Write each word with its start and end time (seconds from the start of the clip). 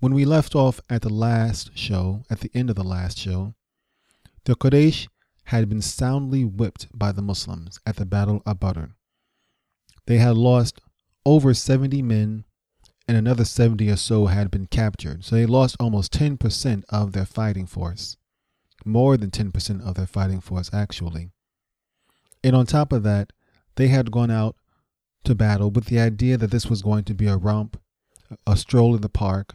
when 0.00 0.14
we 0.14 0.24
left 0.24 0.54
off 0.54 0.80
at 0.88 1.02
the 1.02 1.12
last 1.12 1.76
show, 1.76 2.24
at 2.30 2.40
the 2.40 2.50
end 2.54 2.70
of 2.70 2.76
the 2.76 2.82
last 2.82 3.18
show, 3.18 3.54
the 4.44 4.56
Quraysh 4.56 5.06
had 5.44 5.68
been 5.68 5.82
soundly 5.82 6.44
whipped 6.44 6.86
by 6.94 7.12
the 7.12 7.22
Muslims 7.22 7.78
at 7.84 7.96
the 7.96 8.06
Battle 8.06 8.42
of 8.46 8.58
Badr. 8.58 8.86
They 10.06 10.16
had 10.16 10.36
lost 10.36 10.80
over 11.26 11.52
70 11.52 12.00
men, 12.00 12.44
and 13.06 13.16
another 13.16 13.44
70 13.44 13.90
or 13.90 13.96
so 13.96 14.26
had 14.26 14.50
been 14.50 14.66
captured. 14.66 15.24
So 15.24 15.36
they 15.36 15.44
lost 15.44 15.76
almost 15.78 16.12
10% 16.14 16.84
of 16.88 17.12
their 17.12 17.26
fighting 17.26 17.66
force. 17.66 18.16
More 18.86 19.18
than 19.18 19.30
10% 19.30 19.86
of 19.86 19.94
their 19.96 20.06
fighting 20.06 20.40
force, 20.40 20.70
actually. 20.72 21.30
And 22.42 22.56
on 22.56 22.64
top 22.64 22.92
of 22.92 23.02
that, 23.02 23.32
they 23.76 23.88
had 23.88 24.10
gone 24.10 24.30
out 24.30 24.56
to 25.24 25.34
battle 25.34 25.70
with 25.70 25.86
the 25.86 26.00
idea 26.00 26.38
that 26.38 26.50
this 26.50 26.66
was 26.66 26.80
going 26.80 27.04
to 27.04 27.14
be 27.14 27.26
a 27.26 27.36
romp, 27.36 27.78
a 28.46 28.56
stroll 28.56 28.94
in 28.94 29.02
the 29.02 29.10
park, 29.10 29.54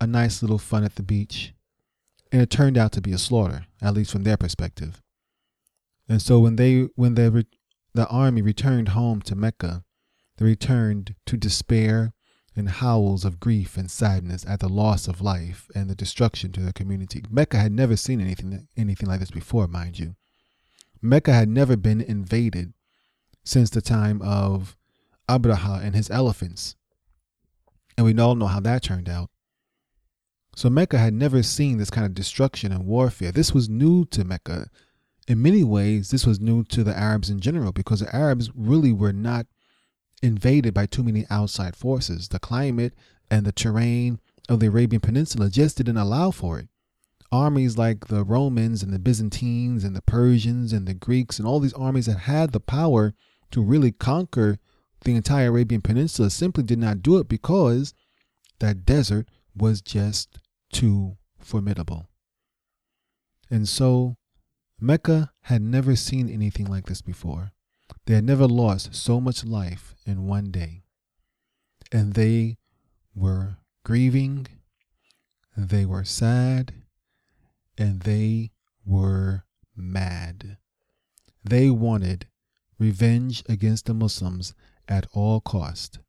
a 0.00 0.06
nice 0.06 0.42
little 0.42 0.58
fun 0.58 0.84
at 0.84 0.96
the 0.96 1.02
beach, 1.02 1.54
and 2.30 2.42
it 2.42 2.50
turned 2.50 2.76
out 2.76 2.92
to 2.92 3.00
be 3.00 3.12
a 3.12 3.18
slaughter, 3.18 3.66
at 3.80 3.94
least 3.94 4.12
from 4.12 4.24
their 4.24 4.36
perspective. 4.36 5.02
And 6.08 6.22
so 6.22 6.38
when 6.38 6.56
they 6.56 6.88
when 6.94 7.14
they 7.14 7.28
re- 7.28 7.46
the 7.94 8.06
army 8.08 8.42
returned 8.42 8.88
home 8.88 9.22
to 9.22 9.34
Mecca, 9.34 9.84
they 10.36 10.44
returned 10.44 11.14
to 11.26 11.36
despair 11.36 12.12
and 12.54 12.68
howls 12.70 13.24
of 13.24 13.38
grief 13.38 13.76
and 13.76 13.90
sadness 13.90 14.44
at 14.48 14.60
the 14.60 14.68
loss 14.68 15.08
of 15.08 15.20
life 15.20 15.68
and 15.74 15.90
the 15.90 15.94
destruction 15.94 16.52
to 16.52 16.60
their 16.60 16.72
community. 16.72 17.22
Mecca 17.30 17.58
had 17.58 17.72
never 17.72 17.96
seen 17.96 18.20
anything 18.20 18.68
anything 18.76 19.08
like 19.08 19.20
this 19.20 19.30
before, 19.30 19.66
mind 19.66 19.98
you. 19.98 20.16
Mecca 21.02 21.32
had 21.32 21.48
never 21.48 21.76
been 21.76 22.00
invaded 22.00 22.72
since 23.44 23.70
the 23.70 23.82
time 23.82 24.20
of 24.22 24.76
Abraha 25.28 25.82
and 25.82 25.94
his 25.94 26.10
elephants. 26.10 26.76
And 27.96 28.04
we 28.04 28.18
all 28.18 28.34
know 28.34 28.46
how 28.46 28.60
that 28.60 28.82
turned 28.82 29.08
out. 29.08 29.30
So 30.56 30.70
Mecca 30.70 30.96
had 30.96 31.12
never 31.12 31.42
seen 31.42 31.76
this 31.76 31.90
kind 31.90 32.06
of 32.06 32.14
destruction 32.14 32.72
and 32.72 32.86
warfare. 32.86 33.30
This 33.30 33.52
was 33.52 33.68
new 33.68 34.06
to 34.06 34.24
Mecca. 34.24 34.70
In 35.28 35.42
many 35.42 35.62
ways, 35.62 36.10
this 36.10 36.24
was 36.24 36.40
new 36.40 36.64
to 36.64 36.82
the 36.82 36.96
Arabs 36.96 37.28
in 37.28 37.40
general 37.40 37.72
because 37.72 38.00
the 38.00 38.16
Arabs 38.16 38.50
really 38.54 38.90
were 38.90 39.12
not 39.12 39.46
invaded 40.22 40.72
by 40.72 40.86
too 40.86 41.04
many 41.04 41.26
outside 41.28 41.76
forces. 41.76 42.28
The 42.28 42.38
climate 42.38 42.94
and 43.30 43.44
the 43.44 43.52
terrain 43.52 44.18
of 44.48 44.60
the 44.60 44.68
Arabian 44.68 45.00
Peninsula 45.00 45.50
just 45.50 45.76
didn't 45.76 45.98
allow 45.98 46.30
for 46.30 46.58
it. 46.58 46.68
Armies 47.30 47.76
like 47.76 48.06
the 48.06 48.24
Romans 48.24 48.82
and 48.82 48.94
the 48.94 48.98
Byzantines 48.98 49.84
and 49.84 49.94
the 49.94 50.00
Persians 50.00 50.72
and 50.72 50.88
the 50.88 50.94
Greeks 50.94 51.38
and 51.38 51.46
all 51.46 51.60
these 51.60 51.74
armies 51.74 52.06
that 52.06 52.20
had 52.20 52.52
the 52.52 52.60
power 52.60 53.12
to 53.50 53.62
really 53.62 53.92
conquer 53.92 54.58
the 55.04 55.16
entire 55.16 55.48
Arabian 55.48 55.82
Peninsula 55.82 56.30
simply 56.30 56.62
did 56.64 56.78
not 56.78 57.02
do 57.02 57.18
it 57.18 57.28
because 57.28 57.92
that 58.60 58.86
desert 58.86 59.28
was 59.54 59.82
just 59.82 60.38
too 60.72 61.16
formidable. 61.38 62.08
And 63.50 63.68
so 63.68 64.16
Mecca 64.80 65.32
had 65.42 65.62
never 65.62 65.96
seen 65.96 66.28
anything 66.28 66.66
like 66.66 66.86
this 66.86 67.00
before. 67.00 67.52
They 68.06 68.14
had 68.14 68.24
never 68.24 68.46
lost 68.46 68.94
so 68.94 69.20
much 69.20 69.44
life 69.44 69.94
in 70.04 70.26
one 70.26 70.50
day. 70.50 70.82
And 71.92 72.14
they 72.14 72.58
were 73.14 73.58
grieving, 73.84 74.46
they 75.56 75.86
were 75.86 76.04
sad, 76.04 76.74
and 77.78 78.00
they 78.02 78.50
were 78.84 79.44
mad. 79.74 80.58
They 81.44 81.70
wanted 81.70 82.26
revenge 82.78 83.42
against 83.48 83.86
the 83.86 83.94
Muslims 83.94 84.54
at 84.88 85.06
all 85.12 85.40
cost. 85.40 86.00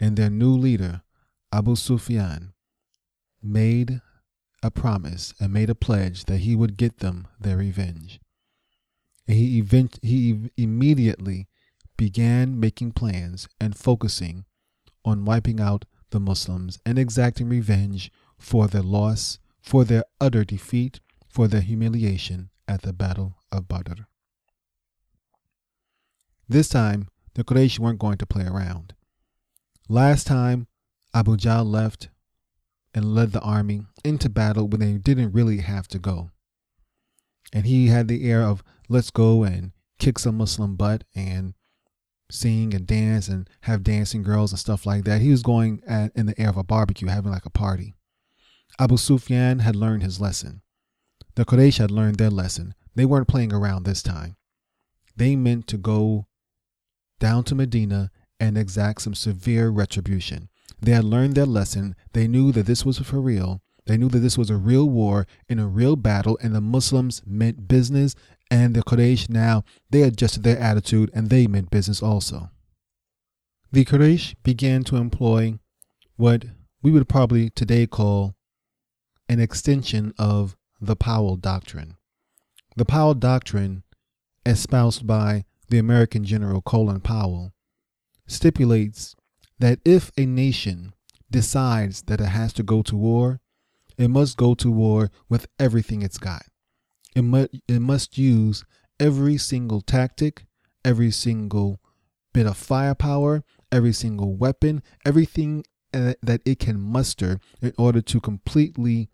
And 0.00 0.16
their 0.16 0.30
new 0.30 0.54
leader, 0.56 1.02
Abu 1.52 1.76
Sufyan, 1.76 2.52
made 3.42 4.00
a 4.62 4.70
promise 4.70 5.34
and 5.40 5.52
made 5.52 5.70
a 5.70 5.74
pledge 5.74 6.24
that 6.24 6.38
he 6.38 6.56
would 6.56 6.76
get 6.76 6.98
them 6.98 7.28
their 7.38 7.56
revenge. 7.56 8.20
And 9.28 9.36
he, 9.36 9.58
event, 9.58 9.98
he 10.02 10.50
immediately 10.56 11.48
began 11.96 12.58
making 12.58 12.92
plans 12.92 13.48
and 13.60 13.76
focusing 13.76 14.44
on 15.04 15.24
wiping 15.24 15.60
out 15.60 15.84
the 16.10 16.20
Muslims 16.20 16.78
and 16.84 16.98
exacting 16.98 17.48
revenge 17.48 18.10
for 18.38 18.66
their 18.66 18.82
loss, 18.82 19.38
for 19.60 19.84
their 19.84 20.04
utter 20.20 20.44
defeat, 20.44 21.00
for 21.28 21.48
their 21.48 21.60
humiliation 21.60 22.50
at 22.68 22.82
the 22.82 22.92
Battle 22.92 23.36
of 23.52 23.68
Badr. 23.68 24.02
This 26.48 26.68
time, 26.68 27.08
the 27.34 27.44
Quraysh 27.44 27.78
weren't 27.78 27.98
going 27.98 28.18
to 28.18 28.26
play 28.26 28.46
around. 28.46 28.94
Last 29.88 30.26
time, 30.26 30.68
Abu 31.12 31.36
Jahl 31.36 31.64
left 31.64 32.08
and 32.96 33.14
led 33.14 33.32
the 33.32 33.40
army 33.42 33.82
into 34.02 34.28
battle 34.30 34.66
when 34.66 34.80
they 34.80 34.94
didn't 34.94 35.32
really 35.32 35.58
have 35.58 35.86
to 35.86 35.98
go. 35.98 36.30
And 37.52 37.66
he 37.66 37.88
had 37.88 38.08
the 38.08 38.28
air 38.28 38.42
of, 38.42 38.64
let's 38.88 39.10
go 39.10 39.44
and 39.44 39.72
kick 39.98 40.18
some 40.18 40.38
Muslim 40.38 40.76
butt 40.76 41.04
and 41.14 41.54
sing 42.30 42.74
and 42.74 42.86
dance 42.86 43.28
and 43.28 43.48
have 43.60 43.84
dancing 43.84 44.22
girls 44.22 44.50
and 44.50 44.58
stuff 44.58 44.86
like 44.86 45.04
that. 45.04 45.20
He 45.20 45.30
was 45.30 45.42
going 45.42 45.82
at, 45.86 46.10
in 46.16 46.24
the 46.26 46.40
air 46.40 46.48
of 46.48 46.56
a 46.56 46.64
barbecue, 46.64 47.08
having 47.08 47.30
like 47.30 47.44
a 47.44 47.50
party. 47.50 47.94
Abu 48.80 48.96
Sufyan 48.96 49.60
had 49.60 49.76
learned 49.76 50.02
his 50.02 50.20
lesson. 50.20 50.62
The 51.34 51.44
Quraysh 51.44 51.78
had 51.78 51.90
learned 51.90 52.16
their 52.16 52.30
lesson. 52.30 52.74
They 52.94 53.04
weren't 53.04 53.28
playing 53.28 53.52
around 53.52 53.84
this 53.84 54.02
time. 54.02 54.36
They 55.14 55.36
meant 55.36 55.66
to 55.68 55.76
go 55.76 56.26
down 57.20 57.44
to 57.44 57.54
Medina 57.54 58.10
and 58.40 58.56
exact 58.56 59.02
some 59.02 59.14
severe 59.14 59.68
retribution. 59.68 60.48
They 60.86 60.92
had 60.92 61.04
learned 61.04 61.34
their 61.34 61.46
lesson. 61.46 61.96
They 62.12 62.28
knew 62.28 62.52
that 62.52 62.66
this 62.66 62.84
was 62.84 63.00
for 63.00 63.20
real. 63.20 63.60
They 63.86 63.96
knew 63.96 64.08
that 64.08 64.20
this 64.20 64.38
was 64.38 64.50
a 64.50 64.56
real 64.56 64.88
war 64.88 65.26
in 65.48 65.58
a 65.58 65.66
real 65.66 65.96
battle, 65.96 66.38
and 66.40 66.54
the 66.54 66.60
Muslims 66.60 67.22
meant 67.26 67.66
business. 67.66 68.14
And 68.52 68.76
the 68.76 68.84
Quraysh 68.84 69.28
now, 69.28 69.64
they 69.90 70.02
adjusted 70.02 70.44
their 70.44 70.60
attitude 70.60 71.10
and 71.12 71.28
they 71.28 71.48
meant 71.48 71.70
business 71.70 72.04
also. 72.04 72.50
The 73.72 73.84
Quraysh 73.84 74.36
began 74.44 74.84
to 74.84 74.94
employ 74.94 75.58
what 76.14 76.44
we 76.84 76.92
would 76.92 77.08
probably 77.08 77.50
today 77.50 77.88
call 77.88 78.36
an 79.28 79.40
extension 79.40 80.14
of 80.20 80.56
the 80.80 80.94
Powell 80.94 81.34
Doctrine. 81.34 81.96
The 82.76 82.84
Powell 82.84 83.14
Doctrine, 83.14 83.82
espoused 84.44 85.04
by 85.04 85.46
the 85.68 85.78
American 85.78 86.22
General 86.22 86.62
Colin 86.62 87.00
Powell, 87.00 87.52
stipulates 88.28 89.16
that 89.58 89.80
if 89.84 90.10
a 90.16 90.26
nation 90.26 90.94
decides 91.30 92.02
that 92.02 92.20
it 92.20 92.26
has 92.26 92.52
to 92.54 92.62
go 92.62 92.82
to 92.82 92.96
war, 92.96 93.40
it 93.96 94.08
must 94.08 94.36
go 94.36 94.54
to 94.54 94.70
war 94.70 95.10
with 95.28 95.46
everything 95.58 96.02
it's 96.02 96.18
got. 96.18 96.44
It 97.14 97.22
must, 97.22 97.50
it 97.66 97.80
must 97.80 98.18
use 98.18 98.64
every 99.00 99.38
single 99.38 99.80
tactic, 99.80 100.44
every 100.84 101.10
single 101.10 101.80
bit 102.32 102.46
of 102.46 102.56
firepower, 102.56 103.42
every 103.72 103.92
single 103.92 104.36
weapon, 104.36 104.82
everything 105.04 105.64
uh, 105.94 106.14
that 106.22 106.42
it 106.44 106.58
can 106.58 106.78
muster 106.78 107.40
in 107.62 107.72
order 107.78 108.02
to 108.02 108.20
completely 108.20 109.08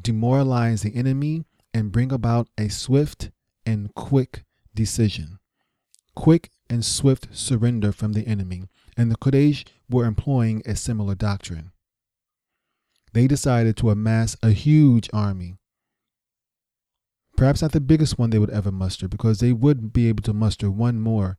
demoralize 0.00 0.82
the 0.82 0.94
enemy 0.94 1.44
and 1.72 1.92
bring 1.92 2.12
about 2.12 2.48
a 2.58 2.68
swift 2.68 3.30
and 3.64 3.94
quick 3.94 4.44
decision. 4.74 5.38
Quick 6.14 6.50
and 6.68 6.84
swift 6.84 7.28
surrender 7.32 7.92
from 7.92 8.12
the 8.12 8.26
enemy 8.26 8.64
and 8.96 9.10
the 9.10 9.16
Quraysh 9.16 9.66
were 9.88 10.04
employing 10.04 10.62
a 10.66 10.76
similar 10.76 11.14
doctrine. 11.14 11.72
They 13.12 13.26
decided 13.26 13.76
to 13.78 13.90
amass 13.90 14.36
a 14.42 14.50
huge 14.50 15.10
army. 15.12 15.56
Perhaps 17.36 17.62
not 17.62 17.72
the 17.72 17.80
biggest 17.80 18.18
one 18.18 18.30
they 18.30 18.38
would 18.38 18.50
ever 18.50 18.70
muster, 18.70 19.08
because 19.08 19.40
they 19.40 19.52
would 19.52 19.92
be 19.92 20.08
able 20.08 20.22
to 20.24 20.32
muster 20.32 20.70
one 20.70 21.00
more 21.00 21.38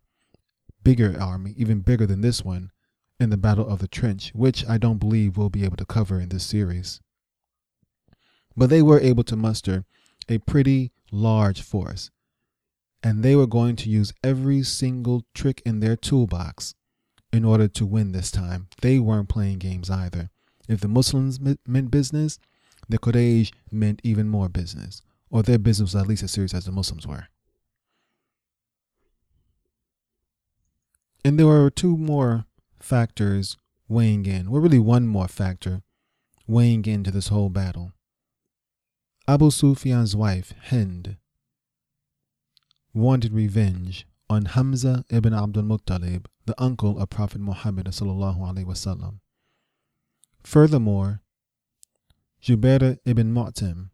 bigger 0.83 1.15
army, 1.19 1.53
even 1.57 1.81
bigger 1.81 2.05
than 2.05 2.21
this 2.21 2.43
one, 2.43 2.71
in 3.19 3.29
the 3.29 3.37
Battle 3.37 3.67
of 3.67 3.79
the 3.79 3.87
Trench, 3.87 4.31
which 4.33 4.67
I 4.67 4.77
don't 4.77 4.97
believe 4.97 5.37
we'll 5.37 5.49
be 5.49 5.63
able 5.63 5.77
to 5.77 5.85
cover 5.85 6.19
in 6.19 6.29
this 6.29 6.43
series. 6.43 6.99
But 8.57 8.69
they 8.69 8.81
were 8.81 8.99
able 8.99 9.23
to 9.25 9.35
muster 9.35 9.85
a 10.27 10.39
pretty 10.39 10.91
large 11.11 11.61
force, 11.61 12.09
and 13.03 13.23
they 13.23 13.35
were 13.35 13.47
going 13.47 13.75
to 13.77 13.89
use 13.89 14.13
every 14.23 14.63
single 14.63 15.23
trick 15.33 15.61
in 15.65 15.79
their 15.79 15.95
toolbox 15.95 16.73
in 17.31 17.45
order 17.45 17.67
to 17.67 17.85
win 17.85 18.11
this 18.11 18.31
time. 18.31 18.67
They 18.81 18.99
weren't 18.99 19.29
playing 19.29 19.59
games 19.59 19.89
either. 19.89 20.29
If 20.67 20.81
the 20.81 20.87
Muslims 20.87 21.39
meant 21.39 21.91
business, 21.91 22.39
the 22.89 22.99
Quraysh 22.99 23.51
meant 23.71 24.01
even 24.03 24.27
more 24.27 24.49
business, 24.49 25.01
or 25.29 25.43
their 25.43 25.59
business 25.59 25.93
was 25.93 26.01
at 26.01 26.07
least 26.07 26.23
as 26.23 26.31
serious 26.31 26.53
as 26.53 26.65
the 26.65 26.71
Muslims 26.71 27.07
were. 27.07 27.27
And 31.23 31.37
there 31.37 31.47
were 31.47 31.69
two 31.69 31.97
more 31.97 32.45
factors 32.79 33.57
weighing 33.87 34.25
in, 34.25 34.49
well, 34.49 34.61
really 34.61 34.79
one 34.79 35.07
more 35.07 35.27
factor 35.27 35.81
weighing 36.47 36.85
into 36.85 37.11
this 37.11 37.27
whole 37.27 37.49
battle. 37.49 37.93
Abu 39.27 39.51
Sufyan's 39.51 40.15
wife, 40.15 40.53
Hind, 40.69 41.17
wanted 42.93 43.33
revenge 43.33 44.05
on 44.29 44.45
Hamza 44.45 45.05
ibn 45.09 45.33
Abdul 45.33 45.63
Muttalib, 45.63 46.25
the 46.45 46.59
uncle 46.61 46.99
of 46.99 47.09
Prophet 47.09 47.41
Muhammad 47.41 47.85
wasallam, 47.85 49.19
Furthermore, 50.43 51.21
Jubair 52.41 52.97
ibn 53.05 53.33
Mu'tim, 53.33 53.89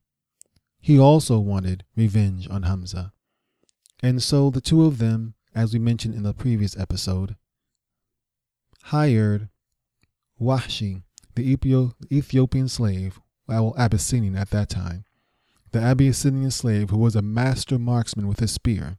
he 0.80 0.98
also 0.98 1.40
wanted 1.40 1.84
revenge 1.96 2.50
on 2.50 2.64
Hamza. 2.64 3.12
And 4.02 4.24
so 4.24 4.50
the 4.50 4.62
two 4.62 4.86
of 4.86 5.00
them, 5.00 5.34
as 5.54 5.74
we 5.74 5.80
mentioned 5.80 6.16
in 6.16 6.24
the 6.24 6.34
previous 6.34 6.78
episode, 6.78 7.36
hired 8.84 9.50
Wahshi, 10.40 11.04
the 11.36 11.58
Ethiopian 12.12 12.70
slave, 12.70 13.20
well, 13.48 13.74
Abyssinian 13.78 14.38
at 14.38 14.52
that 14.52 14.70
time, 14.70 15.04
the 15.72 15.80
Abyssinian 15.80 16.52
slave 16.52 16.90
who 16.90 16.98
was 16.98 17.16
a 17.16 17.22
master 17.22 17.78
marksman 17.78 18.28
with 18.28 18.40
his 18.40 18.52
spear. 18.52 18.98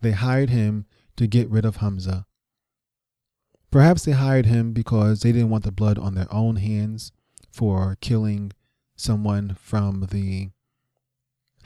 They 0.00 0.12
hired 0.12 0.50
him 0.50 0.86
to 1.16 1.26
get 1.26 1.50
rid 1.50 1.64
of 1.64 1.76
Hamza. 1.76 2.26
Perhaps 3.72 4.04
they 4.04 4.12
hired 4.12 4.44
him 4.44 4.74
because 4.74 5.20
they 5.22 5.32
didn't 5.32 5.48
want 5.48 5.64
the 5.64 5.72
blood 5.72 5.98
on 5.98 6.14
their 6.14 6.32
own 6.32 6.56
hands 6.56 7.10
for 7.50 7.96
killing 8.02 8.52
someone 8.96 9.56
from 9.58 10.08
the 10.10 10.50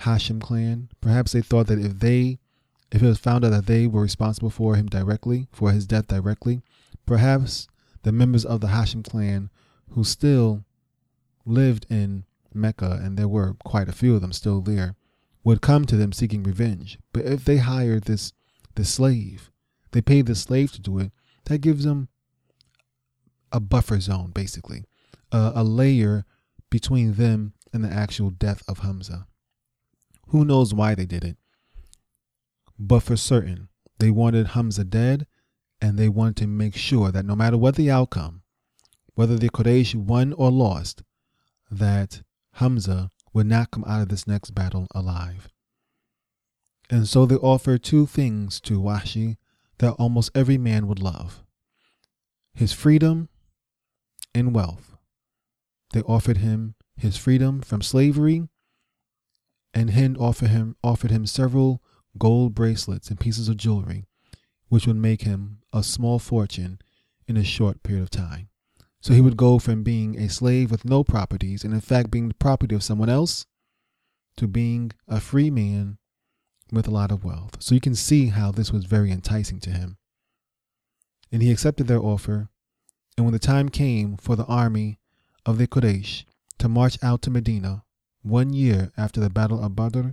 Hashim 0.03 0.41
clan. 0.41 0.88
Perhaps 1.00 1.32
they 1.32 1.43
thought 1.43 1.67
that 1.67 1.81
if 1.81 1.99
they 1.99 2.38
if 2.93 3.03
it 3.03 3.06
was 3.06 3.19
found 3.19 3.44
out 3.44 3.50
that 3.50 3.67
they 3.67 3.88
were 3.88 4.03
responsible 4.03 4.50
for 4.50 4.76
him 4.76 4.87
directly, 4.87 5.49
for 5.50 5.73
his 5.73 5.85
death 5.85 6.06
directly, 6.06 6.62
perhaps 7.05 7.67
the 8.05 8.12
members 8.12 8.44
of 8.44 8.61
the 8.61 8.69
Hashim 8.69 9.03
clan 9.03 9.50
who 9.91 10.05
still 10.05 10.64
lived 11.44 11.87
in 11.91 12.25
Mecca, 12.55 13.00
and 13.03 13.19
there 13.19 13.26
were 13.26 13.55
quite 13.64 13.88
a 13.88 13.93
few 13.93 14.14
of 14.14 14.20
them 14.20 14.32
still 14.32 14.61
there, 14.61 14.94
would 15.43 15.61
come 15.61 15.85
to 15.85 15.97
them 15.97 16.12
seeking 16.12 16.44
revenge. 16.44 17.00
But 17.12 17.25
if 17.25 17.44
they 17.44 17.56
hired 17.56 18.05
this 18.05 18.32
this 18.76 18.91
slave, 18.91 19.50
they 19.91 20.00
paid 20.00 20.26
the 20.26 20.37
slave 20.37 20.70
to 20.73 20.81
do 20.81 21.00
it, 21.00 21.11
that 21.46 21.58
gives 21.58 21.84
them 21.84 22.08
a 23.52 23.60
buffer 23.60 24.00
zone, 24.00 24.31
basically, 24.32 24.84
uh, 25.32 25.52
a 25.54 25.64
layer 25.64 26.25
between 26.70 27.14
them 27.14 27.54
and 27.72 27.84
the 27.84 27.93
actual 27.93 28.31
death 28.31 28.62
of 28.69 28.81
Hamza. 28.81 29.26
Who 30.28 30.44
knows 30.44 30.75
why 30.75 30.94
they 30.94 31.06
did 31.06 31.25
it? 31.25 31.37
But 32.78 33.00
for 33.00 33.16
certain, 33.16 33.69
they 33.98 34.10
wanted 34.10 34.48
Hamza 34.48 34.84
dead 34.84 35.26
and 35.81 35.98
they 35.98 36.08
wanted 36.08 36.37
to 36.38 36.46
make 36.46 36.76
sure 36.76 37.10
that 37.10 37.25
no 37.25 37.37
matter 37.37 37.56
what 37.56 37.76
the 37.76 37.90
outcome, 37.90 38.43
whether 39.14 39.37
the 39.37 39.50
Quraysh 39.50 39.94
won 39.94 40.32
or 40.32 40.50
lost, 40.50 41.02
that 41.70 42.22
Hamza 42.54 43.10
would 43.32 43.46
not 43.46 43.70
come 43.70 43.84
out 43.87 44.02
of 44.02 44.08
this 44.08 44.26
next 44.26 44.50
battle 44.50 44.87
alive. 44.94 45.48
And 46.90 47.08
so 47.08 47.26
they 47.26 47.37
offered 47.37 47.82
two 47.82 48.06
things 48.06 48.60
to 48.62 48.81
Wahshi 48.81 49.37
that 49.78 49.93
almost 49.93 50.31
every 50.34 50.58
man 50.58 50.87
would 50.87 51.00
love 51.00 51.43
his 52.56 52.73
freedom 52.73 53.28
and 54.34 54.55
wealth. 54.55 54.96
They 55.93 56.00
offered 56.02 56.38
him 56.38 56.75
his 56.96 57.17
freedom 57.17 57.61
from 57.61 57.82
slavery, 57.82 58.49
and 59.75 59.90
Hind 59.90 60.17
offered 60.17 60.49
him, 60.49 60.75
offered 60.82 61.11
him 61.11 61.26
several 61.26 61.82
gold 62.19 62.55
bracelets 62.55 63.11
and 63.11 63.20
pieces 63.20 63.49
of 63.49 63.58
jewelry, 63.58 64.06
which 64.69 64.87
would 64.87 64.96
make 64.96 65.23
him 65.23 65.58
a 65.73 65.82
small 65.82 66.19
fortune 66.19 66.79
in 67.29 67.37
a 67.37 67.44
short 67.44 67.82
period 67.82 68.02
of 68.02 68.11
time. 68.11 68.49
So 69.02 69.12
he 69.12 69.20
would 69.20 69.37
go 69.37 69.58
from 69.58 69.82
being 69.82 70.19
a 70.19 70.31
slave 70.31 70.70
with 70.70 70.87
no 70.87 71.05
properties, 71.05 71.62
and 71.62 71.75
in 71.75 71.82
fact 71.82 72.11
being 72.11 72.29
the 72.29 72.34
property 72.34 72.75
of 72.75 72.82
someone 72.82 73.11
else, 73.11 73.44
to 74.38 74.49
being 74.49 74.93
a 75.06 75.20
free 75.20 75.50
man 75.50 75.99
with 76.72 76.86
a 76.86 76.90
lot 76.90 77.10
of 77.10 77.24
wealth. 77.24 77.62
So 77.62 77.74
you 77.74 77.80
can 77.80 77.94
see 77.94 78.28
how 78.28 78.50
this 78.50 78.72
was 78.72 78.84
very 78.84 79.10
enticing 79.10 79.60
to 79.60 79.70
him. 79.70 79.96
And 81.30 81.42
he 81.42 81.50
accepted 81.50 81.86
their 81.86 82.00
offer. 82.00 82.48
And 83.16 83.24
when 83.24 83.32
the 83.32 83.38
time 83.38 83.68
came 83.68 84.16
for 84.16 84.36
the 84.36 84.44
army 84.46 84.98
of 85.44 85.58
the 85.58 85.66
Quraysh 85.66 86.24
to 86.58 86.68
march 86.68 86.98
out 87.02 87.22
to 87.22 87.30
Medina, 87.30 87.84
one 88.22 88.52
year 88.52 88.92
after 88.96 89.20
the 89.20 89.30
Battle 89.30 89.62
of 89.62 89.76
Badr, 89.76 90.10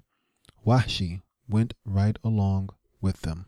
Wahshi 0.65 1.21
went 1.49 1.73
right 1.85 2.17
along 2.23 2.69
with 3.01 3.21
them. 3.21 3.47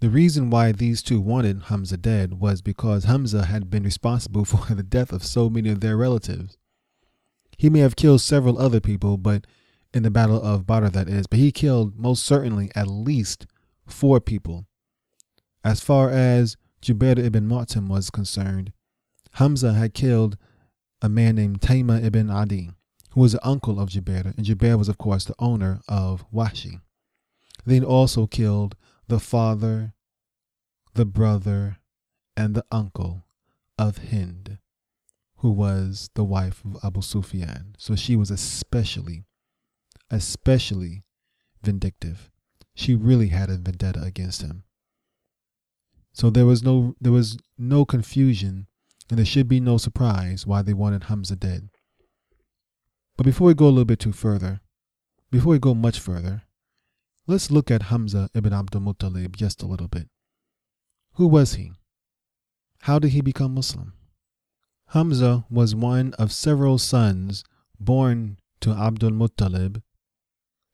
The 0.00 0.10
reason 0.10 0.50
why 0.50 0.72
these 0.72 1.02
two 1.02 1.20
wanted 1.20 1.64
Hamza 1.64 1.96
dead 1.96 2.34
was 2.34 2.60
because 2.60 3.04
Hamza 3.04 3.46
had 3.46 3.70
been 3.70 3.82
responsible 3.82 4.44
for 4.46 4.74
the 4.74 4.82
death 4.82 5.12
of 5.12 5.24
so 5.24 5.48
many 5.48 5.70
of 5.70 5.80
their 5.80 5.96
relatives. 5.96 6.56
He 7.56 7.70
may 7.70 7.80
have 7.80 7.96
killed 7.96 8.20
several 8.20 8.58
other 8.58 8.80
people, 8.80 9.16
but 9.16 9.46
in 9.96 10.02
the 10.02 10.10
Battle 10.10 10.42
of 10.42 10.66
Badr, 10.66 10.88
that 10.88 11.08
is, 11.08 11.26
but 11.26 11.38
he 11.38 11.50
killed 11.50 11.98
most 11.98 12.22
certainly 12.22 12.70
at 12.74 12.86
least 12.86 13.46
four 13.86 14.20
people. 14.20 14.66
As 15.64 15.80
far 15.80 16.10
as 16.10 16.56
Jubair 16.82 17.18
ibn 17.18 17.48
Mu'tim 17.48 17.88
was 17.88 18.10
concerned, 18.10 18.72
Hamza 19.32 19.72
had 19.72 19.94
killed 19.94 20.36
a 21.00 21.08
man 21.08 21.36
named 21.36 21.62
Taima 21.62 22.04
ibn 22.04 22.28
Adi, 22.28 22.72
who 23.12 23.22
was 23.22 23.32
the 23.32 23.46
uncle 23.46 23.80
of 23.80 23.88
Jubair, 23.88 24.34
and 24.36 24.44
Jubair 24.44 24.76
was, 24.76 24.88
of 24.88 24.98
course, 24.98 25.24
the 25.24 25.34
owner 25.38 25.80
of 25.88 26.30
Wahshi. 26.30 26.82
Then 27.64 27.82
also 27.82 28.26
killed 28.26 28.76
the 29.08 29.18
father, 29.18 29.94
the 30.94 31.06
brother, 31.06 31.78
and 32.36 32.54
the 32.54 32.64
uncle 32.70 33.24
of 33.78 34.10
Hind, 34.10 34.58
who 35.36 35.50
was 35.50 36.10
the 36.14 36.24
wife 36.24 36.62
of 36.64 36.76
Abu 36.84 37.00
Sufyan. 37.00 37.74
So 37.78 37.96
she 37.96 38.14
was 38.14 38.30
especially, 38.30 39.24
especially 40.10 41.04
vindictive. 41.62 42.30
She 42.74 42.94
really 42.94 43.28
had 43.28 43.50
a 43.50 43.56
vendetta 43.56 44.02
against 44.02 44.42
him. 44.42 44.64
So 46.12 46.30
there 46.30 46.46
was 46.46 46.62
no 46.62 46.94
there 47.00 47.12
was 47.12 47.38
no 47.58 47.84
confusion 47.84 48.66
and 49.10 49.18
there 49.18 49.26
should 49.26 49.48
be 49.48 49.60
no 49.60 49.76
surprise 49.78 50.46
why 50.46 50.62
they 50.62 50.74
wanted 50.74 51.04
Hamza 51.04 51.36
dead. 51.36 51.68
But 53.16 53.26
before 53.26 53.48
we 53.48 53.54
go 53.54 53.66
a 53.66 53.68
little 53.68 53.84
bit 53.84 54.00
too 54.00 54.12
further, 54.12 54.60
before 55.30 55.52
we 55.52 55.58
go 55.58 55.74
much 55.74 55.98
further, 56.00 56.42
Let's 57.28 57.50
look 57.50 57.72
at 57.72 57.90
Hamza 57.90 58.30
ibn 58.34 58.52
Abdul 58.52 58.82
Muttalib 58.82 59.34
just 59.34 59.60
a 59.60 59.66
little 59.66 59.88
bit. 59.88 60.08
Who 61.14 61.26
was 61.26 61.54
he? 61.54 61.72
How 62.82 63.00
did 63.00 63.10
he 63.10 63.20
become 63.20 63.52
Muslim? 63.52 63.94
Hamza 64.90 65.44
was 65.50 65.74
one 65.74 66.14
of 66.20 66.30
several 66.30 66.78
sons 66.78 67.42
born 67.80 68.38
to 68.60 68.70
Abdul 68.70 69.10
Muttalib, 69.10 69.82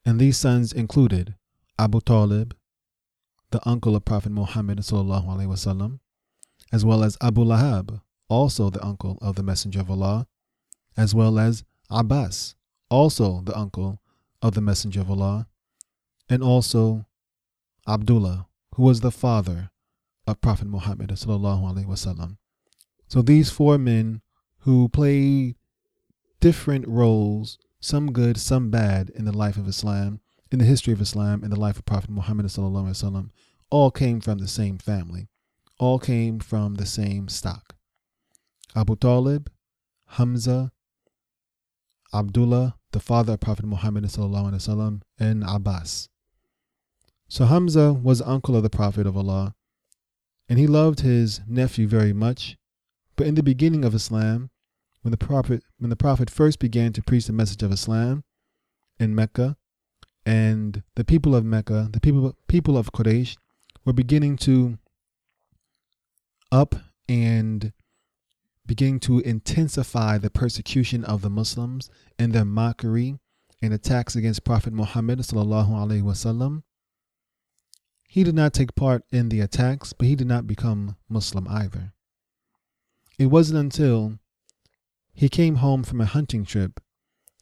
and 0.05 0.21
these 0.21 0.37
sons 0.37 0.73
included 0.73 1.35
Abu 1.79 2.01
Talib, 2.01 2.55
the 3.51 3.67
uncle 3.69 3.95
of 3.95 4.05
Prophet 4.05 4.33
Muhammad 4.33 4.79
wasallam, 4.79 6.01
as 6.73 6.85
well 6.85 7.05
as 7.05 7.17
Abu 7.21 7.45
Lahab, 7.45 8.01
also 8.29 8.71
the 8.71 8.85
uncle 8.85 9.19
of 9.21 9.37
the 9.37 9.43
Messenger 9.43 9.81
of 9.81 9.91
Allah, 9.91 10.27
as 10.97 11.15
well 11.15 11.39
as 11.39 11.65
Abbas, 11.91 12.55
also 12.91 13.41
the 13.43 13.57
uncle 13.57 14.01
of 14.41 14.55
the 14.55 14.61
Messenger 14.61 15.03
of 15.03 15.11
Allah, 15.11 15.47
and 16.29 16.43
also 16.43 17.07
Abdullah, 17.87 18.47
who 18.75 18.83
was 18.85 19.01
the 19.01 19.11
father 19.11 19.71
of 20.27 20.41
Prophet 20.41 20.67
Muhammad. 20.67 21.17
So 23.09 23.23
these 23.23 23.51
four 23.51 23.77
men 23.79 24.23
who 24.61 24.89
played 24.89 25.57
different 26.41 26.89
roles, 26.89 27.59
some 27.83 28.13
good, 28.13 28.39
some 28.39 28.71
bad, 28.71 29.11
in 29.11 29.25
the 29.25 29.37
life 29.37 29.57
of 29.57 29.69
Islam, 29.69 30.21
in 30.51 30.61
the 30.61 30.65
history 30.65 30.93
of 30.93 31.01
Islam, 31.01 31.43
in 31.43 31.51
the 31.51 31.59
life 31.59 31.79
of 31.79 31.85
Prophet 31.85 32.11
Muhammad 32.11 32.51
all 33.71 33.91
came 33.91 34.21
from 34.21 34.39
the 34.39 34.49
same 34.49 34.79
family, 34.79 35.29
all 35.79 35.99
came 35.99 36.39
from 36.39 36.77
the 36.77 36.87
same 36.87 37.29
stock. 37.29 37.75
Abu 38.77 38.95
Talib, 38.97 39.51
Hamza, 40.11 40.71
Abdullah, 42.15 42.77
the 42.93 43.01
father 43.01 43.33
of 43.33 43.41
Prophet 43.41 43.65
Muhammad 43.65 44.05
and 45.19 45.45
Abbas, 45.45 46.09
so 47.29 47.47
Hamza 47.47 47.93
was 47.93 48.23
uncle 48.23 48.55
of 48.55 48.63
the 48.63 48.71
Prophet 48.71 49.07
of 49.07 49.17
Allah, 49.17 49.57
and 50.49 50.59
he 50.59 50.67
loved 50.67 51.01
his 51.01 51.41
nephew 51.49 51.89
very 51.89 52.13
much. 52.13 52.59
But 53.17 53.27
in 53.27 53.35
the 53.35 53.43
beginning 53.43 53.85
of 53.85 53.95
Islam, 53.95 54.51
when 55.01 55.11
the 55.11 55.17
Prophet 55.17 55.65
when 55.83 55.91
the 55.91 55.97
Prophet 55.97 56.31
first 56.31 56.61
began 56.61 56.93
to 56.93 57.03
preach 57.03 57.27
the 57.27 57.33
message 57.33 57.61
of 57.65 57.73
Islam 57.73 58.23
in 59.01 59.17
Mecca, 59.17 59.57
and 60.25 60.85
the 60.95 61.05
people 61.05 61.35
of 61.35 61.45
Mecca, 61.45 61.89
the 61.91 61.99
people 61.99 62.37
people 62.47 62.79
of 62.79 62.93
Quraysh, 62.93 63.37
were 63.85 63.93
beginning 63.93 64.37
to 64.37 64.79
up 66.53 66.77
and 67.09 67.73
beginning 68.65 69.01
to 69.01 69.19
intensify 69.21 70.19
the 70.19 70.31
persecution 70.31 71.03
of 71.03 71.21
the 71.21 71.31
Muslims 71.31 71.91
and 72.17 72.33
their 72.33 72.45
mockery 72.45 73.19
and 73.61 73.75
attacks 73.75 74.15
against 74.15 74.45
Prophet 74.45 74.73
Muhammad 74.73 75.19
sallallahu 75.19 75.71
alaihi 75.71 76.05
wasallam. 76.05 76.63
He 78.07 78.23
did 78.23 78.37
not 78.37 78.53
take 78.53 78.77
part 78.77 79.03
in 79.11 79.31
the 79.31 79.41
attacks, 79.41 79.93
but 79.93 80.07
he 80.07 80.15
did 80.15 80.29
not 80.29 80.47
become 80.47 80.95
Muslim 81.09 81.49
either. 81.49 81.93
It 83.19 83.27
wasn't 83.27 83.59
until 83.59 84.21
he 85.15 85.29
came 85.29 85.57
home 85.57 85.83
from 85.83 86.01
a 86.01 86.07
hunting 86.07 86.45
trip 86.45 86.81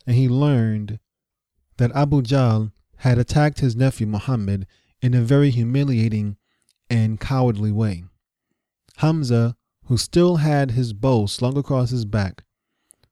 and 0.07 0.17
he 0.17 0.29
learned 0.29 0.99
that 1.77 1.93
Abu 1.93 2.23
Jahl 2.23 2.73
had 2.97 3.19
attacked 3.19 3.61
his 3.61 3.77
nephew 3.77 4.07
Muhammad 4.07 4.67
in 5.01 5.15
a 5.15 5.23
very 5.23 5.51
humiliating 5.51 6.37
and 6.91 7.21
cowardly 7.21 7.73
way. 7.73 8.05
Hamza, 8.99 9.57
who 9.85 9.97
still 9.97 10.37
had 10.37 10.73
his 10.73 10.93
bow 10.93 11.27
slung 11.27 11.57
across 11.57 11.91
his 11.91 12.05
back, 12.05 12.45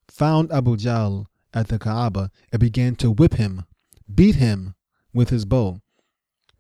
found 0.09 0.53
Abu 0.53 0.77
Jahl 0.77 1.27
at 1.55 1.69
the 1.69 1.79
Kaaba 1.79 2.31
and 2.53 2.61
began 2.61 2.95
to 2.97 3.11
whip 3.11 3.35
him, 3.35 3.65
beat 4.13 4.35
him 4.35 4.75
with 5.15 5.31
his 5.31 5.45
bow, 5.45 5.81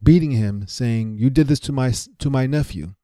beating 0.02 0.30
him, 0.30 0.66
saying, 0.66 1.18
"You 1.18 1.28
did 1.28 1.48
this 1.48 1.60
to 1.60 1.72
my 1.72 1.90
to 1.90 2.30
my 2.30 2.46
nephew. 2.46 2.94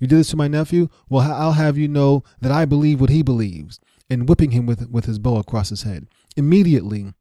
You 0.00 0.06
did 0.06 0.18
this 0.18 0.30
to 0.30 0.36
my 0.36 0.48
nephew. 0.48 0.88
Well, 1.08 1.30
I'll 1.30 1.52
have 1.52 1.76
you 1.76 1.88
know 1.88 2.22
that 2.40 2.52
I 2.52 2.64
believe 2.64 3.00
what 3.00 3.10
he 3.10 3.22
believes." 3.22 3.78
And 4.10 4.28
whipping 4.28 4.50
him 4.50 4.66
with 4.66 4.88
with 4.90 5.06
his 5.06 5.18
bow 5.18 5.36
across 5.38 5.70
his 5.70 5.82
head. 5.82 6.08
Immediately, 6.36 7.14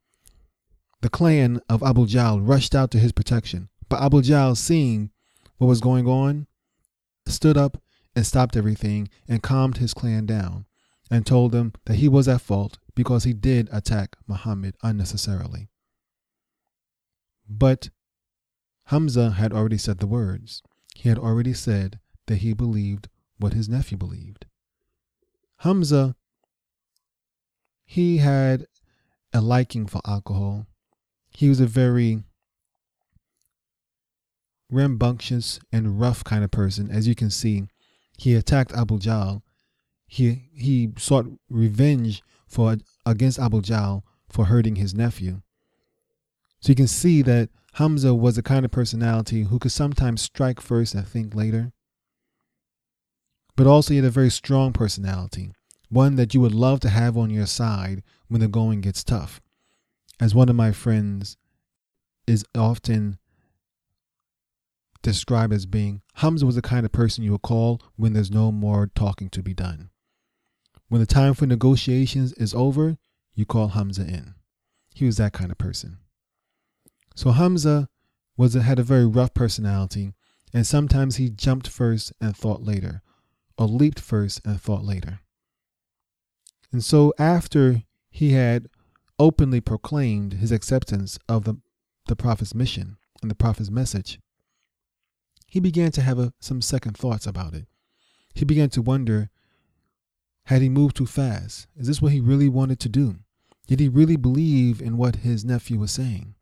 the 1.01 1.09
clan 1.09 1.61
of 1.69 1.83
Abu 1.83 2.05
Jahl 2.05 2.45
rushed 2.45 2.75
out 2.75 2.91
to 2.91 2.99
his 2.99 3.11
protection. 3.11 3.69
But 3.89 4.01
Abu 4.01 4.21
Jahl, 4.21 4.55
seeing 4.57 5.11
what 5.57 5.67
was 5.67 5.81
going 5.81 6.07
on, 6.07 6.47
stood 7.27 7.57
up 7.57 7.81
and 8.15 8.25
stopped 8.25 8.55
everything 8.55 9.09
and 9.27 9.43
calmed 9.43 9.77
his 9.77 9.93
clan 9.93 10.25
down 10.25 10.65
and 11.09 11.25
told 11.25 11.51
them 11.51 11.73
that 11.85 11.95
he 11.95 12.07
was 12.07 12.27
at 12.27 12.41
fault 12.41 12.79
because 12.95 13.23
he 13.23 13.33
did 13.33 13.69
attack 13.71 14.15
Muhammad 14.27 14.75
unnecessarily. 14.83 15.69
But 17.47 17.89
Hamza 18.85 19.31
had 19.31 19.53
already 19.53 19.77
said 19.77 19.99
the 19.99 20.07
words. 20.07 20.61
He 20.95 21.09
had 21.09 21.17
already 21.17 21.53
said 21.53 21.99
that 22.27 22.37
he 22.37 22.53
believed 22.53 23.09
what 23.37 23.53
his 23.53 23.67
nephew 23.67 23.97
believed. 23.97 24.45
Hamza, 25.57 26.15
he 27.85 28.17
had 28.17 28.65
a 29.33 29.41
liking 29.41 29.85
for 29.85 30.01
alcohol. 30.05 30.67
He 31.31 31.49
was 31.49 31.59
a 31.59 31.65
very 31.65 32.23
rambunctious 34.69 35.59
and 35.71 35.99
rough 35.99 36.23
kind 36.23 36.43
of 36.43 36.51
person. 36.51 36.89
As 36.89 37.07
you 37.07 37.15
can 37.15 37.29
see, 37.29 37.63
he 38.17 38.35
attacked 38.35 38.73
Abu 38.73 38.99
Jahl. 38.99 39.41
He 40.05 40.49
he 40.53 40.91
sought 40.97 41.25
revenge 41.49 42.21
for 42.47 42.77
against 43.05 43.39
Abu 43.39 43.61
Jahl 43.61 44.03
for 44.29 44.45
hurting 44.45 44.75
his 44.75 44.93
nephew. 44.93 45.41
So 46.59 46.69
you 46.69 46.75
can 46.75 46.87
see 46.87 47.21
that 47.23 47.49
Hamza 47.73 48.13
was 48.13 48.35
the 48.35 48.43
kind 48.43 48.65
of 48.65 48.71
personality 48.71 49.43
who 49.43 49.59
could 49.59 49.71
sometimes 49.71 50.21
strike 50.21 50.61
first 50.61 50.93
and 50.93 51.07
think 51.07 51.33
later. 51.35 51.71
But 53.55 53.67
also 53.67 53.91
he 53.91 53.97
had 53.97 54.05
a 54.05 54.11
very 54.11 54.29
strong 54.29 54.73
personality, 54.73 55.51
one 55.93 56.15
that 56.15 56.33
you 56.33 56.41
would 56.41 56.53
love 56.53 56.79
to 56.81 56.89
have 56.89 57.17
on 57.17 57.29
your 57.29 57.45
side 57.45 58.03
when 58.27 58.41
the 58.41 58.47
going 58.47 58.81
gets 58.81 59.03
tough. 59.03 59.39
As 60.19 60.33
one 60.33 60.49
of 60.49 60.55
my 60.55 60.71
friends 60.71 61.37
is 62.27 62.45
often 62.55 63.17
described 65.01 65.53
as 65.53 65.65
being, 65.65 66.01
Hamza 66.15 66.45
was 66.45 66.55
the 66.55 66.61
kind 66.61 66.85
of 66.85 66.91
person 66.91 67.23
you 67.23 67.31
would 67.31 67.41
call 67.41 67.81
when 67.95 68.13
there's 68.13 68.31
no 68.31 68.51
more 68.51 68.89
talking 68.95 69.29
to 69.29 69.43
be 69.43 69.53
done. 69.53 69.89
When 70.87 71.01
the 71.01 71.07
time 71.07 71.33
for 71.33 71.45
negotiations 71.45 72.33
is 72.33 72.53
over, 72.53 72.97
you 73.35 73.45
call 73.45 73.69
Hamza 73.69 74.03
in. 74.03 74.35
He 74.93 75.05
was 75.05 75.17
that 75.17 75.33
kind 75.33 75.51
of 75.51 75.57
person. 75.57 75.97
So 77.15 77.31
Hamza 77.31 77.89
was 78.37 78.53
had 78.53 78.79
a 78.79 78.83
very 78.83 79.05
rough 79.05 79.33
personality, 79.33 80.13
and 80.53 80.65
sometimes 80.65 81.17
he 81.17 81.29
jumped 81.29 81.67
first 81.67 82.13
and 82.21 82.35
thought 82.35 82.63
later, 82.63 83.01
or 83.57 83.67
leaped 83.67 83.99
first 83.99 84.41
and 84.45 84.61
thought 84.61 84.83
later. 84.83 85.19
And 86.73 86.83
so 86.83 87.13
after 87.19 87.83
he 88.09 88.31
had 88.31 88.67
openly 89.19 89.61
proclaimed 89.61 90.33
his 90.33 90.51
acceptance 90.51 91.17
of 91.29 91.45
the, 91.45 91.57
the 92.07 92.15
prophet's 92.15 92.55
mission 92.55 92.97
and 93.21 93.31
the 93.31 93.35
prophet's 93.35 93.69
message, 93.69 94.19
he 95.47 95.59
began 95.59 95.91
to 95.91 96.01
have 96.01 96.17
a, 96.17 96.33
some 96.39 96.61
second 96.61 96.97
thoughts 96.97 97.27
about 97.27 97.53
it. 97.53 97.67
He 98.33 98.43
began 98.43 98.69
to 98.71 98.81
wonder 98.81 99.29
had 100.47 100.61
he 100.61 100.67
moved 100.67 100.97
too 100.97 101.05
fast? 101.05 101.67
Is 101.77 101.87
this 101.87 102.01
what 102.01 102.11
he 102.11 102.19
really 102.19 102.49
wanted 102.49 102.79
to 102.81 102.89
do? 102.89 103.17
Did 103.67 103.79
he 103.79 103.87
really 103.87 104.17
believe 104.17 104.81
in 104.81 104.97
what 104.97 105.17
his 105.17 105.45
nephew 105.45 105.79
was 105.79 105.91
saying? 105.91 106.35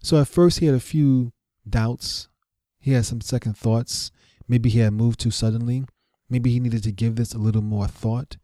So 0.00 0.18
at 0.20 0.28
first 0.28 0.60
he 0.60 0.66
had 0.66 0.74
a 0.74 0.80
few 0.80 1.32
doubts. 1.68 2.28
He 2.78 2.92
had 2.92 3.04
some 3.04 3.20
second 3.20 3.58
thoughts. 3.58 4.10
Maybe 4.46 4.70
he 4.70 4.78
had 4.78 4.94
moved 4.94 5.20
too 5.20 5.30
suddenly. 5.30 5.84
Maybe 6.30 6.50
he 6.50 6.60
needed 6.60 6.84
to 6.84 6.92
give 6.92 7.16
this 7.16 7.34
a 7.34 7.38
little 7.38 7.62
more 7.62 7.88
thought, 7.88 8.36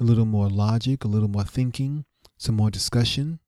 a 0.00 0.04
little 0.04 0.24
more 0.24 0.48
logic, 0.48 1.04
a 1.04 1.08
little 1.08 1.28
more 1.28 1.44
thinking, 1.44 2.06
some 2.38 2.56
more 2.56 2.70
discussion. 2.70 3.38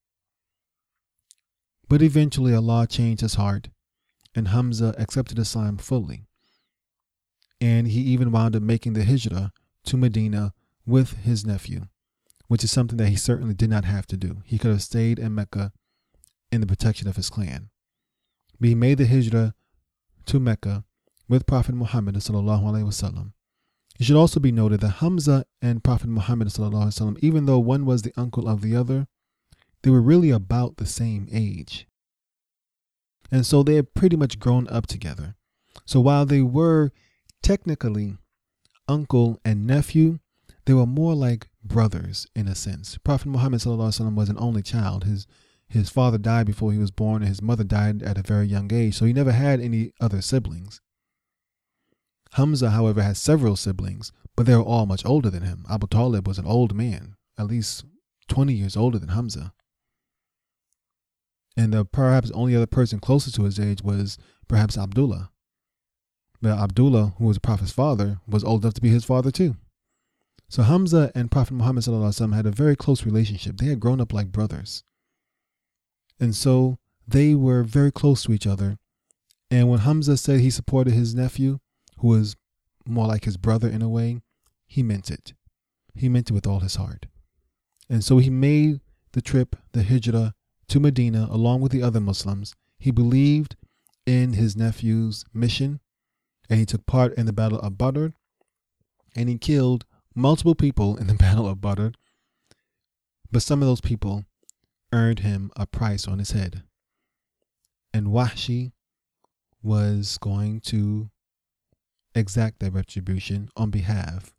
But 1.88 2.02
eventually 2.02 2.54
Allah 2.54 2.86
changed 2.86 3.22
his 3.22 3.34
heart 3.34 3.70
and 4.34 4.48
Hamza 4.48 4.94
accepted 4.98 5.38
Islam 5.38 5.78
fully. 5.78 6.26
And 7.60 7.88
he 7.88 8.00
even 8.00 8.32
wound 8.32 8.54
up 8.54 8.62
making 8.62 8.92
the 8.92 9.04
hijrah 9.04 9.52
to 9.84 9.96
Medina 9.96 10.52
with 10.84 11.18
his 11.18 11.46
nephew, 11.46 11.86
which 12.48 12.64
is 12.64 12.70
something 12.70 12.98
that 12.98 13.08
he 13.08 13.16
certainly 13.16 13.54
did 13.54 13.70
not 13.70 13.84
have 13.84 14.06
to 14.08 14.16
do. 14.16 14.42
He 14.44 14.58
could 14.58 14.70
have 14.70 14.82
stayed 14.82 15.18
in 15.18 15.34
Mecca 15.34 15.72
in 16.50 16.60
the 16.60 16.66
protection 16.66 17.08
of 17.08 17.16
his 17.16 17.30
clan. 17.30 17.70
But 18.60 18.68
he 18.68 18.74
made 18.74 18.98
the 18.98 19.06
hijrah 19.06 19.54
to 20.26 20.40
Mecca 20.40 20.84
with 21.28 21.46
Prophet 21.46 21.74
Muhammad 21.74 22.14
wasallam. 22.14 23.32
It 23.98 24.04
should 24.04 24.16
also 24.16 24.40
be 24.40 24.52
noted 24.52 24.80
that 24.80 25.00
Hamza 25.00 25.44
and 25.60 25.84
Prophet 25.84 26.08
Muhammad 26.08 26.48
wasallam, 26.48 27.18
even 27.20 27.46
though 27.46 27.58
one 27.58 27.84
was 27.84 28.02
the 28.02 28.12
uncle 28.16 28.48
of 28.48 28.60
the 28.60 28.74
other, 28.74 29.06
they 29.82 29.90
were 29.90 30.02
really 30.02 30.30
about 30.30 30.76
the 30.76 30.86
same 30.86 31.28
age. 31.30 31.86
And 33.30 33.46
so 33.46 33.62
they 33.62 33.76
had 33.76 33.94
pretty 33.94 34.16
much 34.16 34.38
grown 34.38 34.68
up 34.68 34.86
together. 34.86 35.36
So 35.84 36.00
while 36.00 36.26
they 36.26 36.42
were 36.42 36.90
technically 37.42 38.16
uncle 38.88 39.40
and 39.44 39.66
nephew, 39.66 40.18
they 40.64 40.74
were 40.74 40.86
more 40.86 41.14
like 41.14 41.48
brothers 41.64 42.26
in 42.34 42.48
a 42.48 42.54
sense. 42.54 42.98
Prophet 42.98 43.28
Muhammad 43.28 43.64
was 43.64 43.98
an 44.28 44.38
only 44.38 44.62
child. 44.62 45.04
His 45.04 45.26
his 45.68 45.88
father 45.88 46.18
died 46.18 46.46
before 46.46 46.70
he 46.70 46.78
was 46.78 46.90
born, 46.90 47.22
and 47.22 47.28
his 47.30 47.40
mother 47.40 47.64
died 47.64 48.02
at 48.02 48.18
a 48.18 48.22
very 48.22 48.46
young 48.46 48.70
age, 48.72 48.94
so 48.94 49.06
he 49.06 49.14
never 49.14 49.32
had 49.32 49.58
any 49.58 49.92
other 50.02 50.20
siblings. 50.20 50.82
Hamza, 52.32 52.70
however, 52.70 53.02
had 53.02 53.16
several 53.16 53.56
siblings, 53.56 54.12
but 54.36 54.46
they 54.46 54.56
were 54.56 54.62
all 54.62 54.86
much 54.86 55.04
older 55.04 55.28
than 55.28 55.42
him. 55.42 55.66
Abu 55.70 55.86
Talib 55.86 56.26
was 56.26 56.38
an 56.38 56.46
old 56.46 56.74
man, 56.74 57.16
at 57.38 57.46
least 57.46 57.84
20 58.28 58.54
years 58.54 58.76
older 58.76 58.98
than 58.98 59.10
Hamza. 59.10 59.52
And 61.56 61.74
the 61.74 61.84
perhaps 61.84 62.30
only 62.30 62.56
other 62.56 62.66
person 62.66 62.98
closer 62.98 63.30
to 63.32 63.44
his 63.44 63.60
age 63.60 63.82
was 63.82 64.16
perhaps 64.48 64.78
Abdullah. 64.78 65.30
But 66.40 66.58
Abdullah, 66.58 67.14
who 67.18 67.26
was 67.26 67.36
the 67.36 67.40
Prophet's 67.40 67.70
father, 67.70 68.20
was 68.26 68.42
old 68.42 68.64
enough 68.64 68.74
to 68.74 68.80
be 68.80 68.88
his 68.88 69.04
father 69.04 69.30
too. 69.30 69.56
So 70.48 70.62
Hamza 70.62 71.12
and 71.14 71.30
Prophet 71.30 71.54
Muhammad 71.54 71.84
had 71.86 72.46
a 72.46 72.50
very 72.50 72.76
close 72.76 73.04
relationship. 73.04 73.58
They 73.58 73.66
had 73.66 73.80
grown 73.80 74.00
up 74.00 74.12
like 74.12 74.32
brothers. 74.32 74.84
And 76.18 76.34
so 76.34 76.78
they 77.06 77.34
were 77.34 77.62
very 77.62 77.92
close 77.92 78.22
to 78.24 78.32
each 78.32 78.46
other. 78.46 78.78
And 79.50 79.68
when 79.68 79.80
Hamza 79.80 80.16
said 80.16 80.40
he 80.40 80.50
supported 80.50 80.94
his 80.94 81.14
nephew, 81.14 81.58
who 82.02 82.08
was 82.08 82.36
more 82.84 83.06
like 83.06 83.24
his 83.24 83.36
brother 83.36 83.68
in 83.68 83.80
a 83.80 83.88
way, 83.88 84.20
he 84.66 84.82
meant 84.82 85.08
it. 85.08 85.34
He 85.94 86.08
meant 86.08 86.30
it 86.30 86.34
with 86.34 86.48
all 86.48 86.58
his 86.58 86.74
heart. 86.74 87.06
And 87.88 88.02
so 88.02 88.18
he 88.18 88.28
made 88.28 88.80
the 89.12 89.22
trip, 89.22 89.54
the 89.70 89.84
hijrah, 89.84 90.34
to 90.68 90.80
Medina 90.80 91.28
along 91.30 91.60
with 91.60 91.70
the 91.70 91.82
other 91.82 92.00
Muslims. 92.00 92.54
He 92.78 92.90
believed 92.90 93.54
in 94.04 94.32
his 94.32 94.56
nephew's 94.56 95.24
mission 95.32 95.78
and 96.50 96.58
he 96.58 96.66
took 96.66 96.86
part 96.86 97.14
in 97.14 97.26
the 97.26 97.32
Battle 97.32 97.60
of 97.60 97.78
Badr 97.78 98.08
and 99.14 99.28
he 99.28 99.38
killed 99.38 99.84
multiple 100.12 100.56
people 100.56 100.96
in 100.96 101.06
the 101.06 101.14
Battle 101.26 101.48
of 101.48 101.60
Badr. 101.60 101.88
But 103.30 103.42
some 103.42 103.62
of 103.62 103.68
those 103.68 103.80
people 103.80 104.24
earned 104.92 105.20
him 105.20 105.52
a 105.54 105.66
price 105.66 106.08
on 106.08 106.18
his 106.18 106.32
head. 106.32 106.64
And 107.94 108.08
Wahshi 108.08 108.72
was 109.62 110.18
going 110.18 110.60
to 110.62 111.11
exact 112.14 112.60
their 112.60 112.70
retribution 112.70 113.48
on 113.56 113.70
behalf 113.70 114.34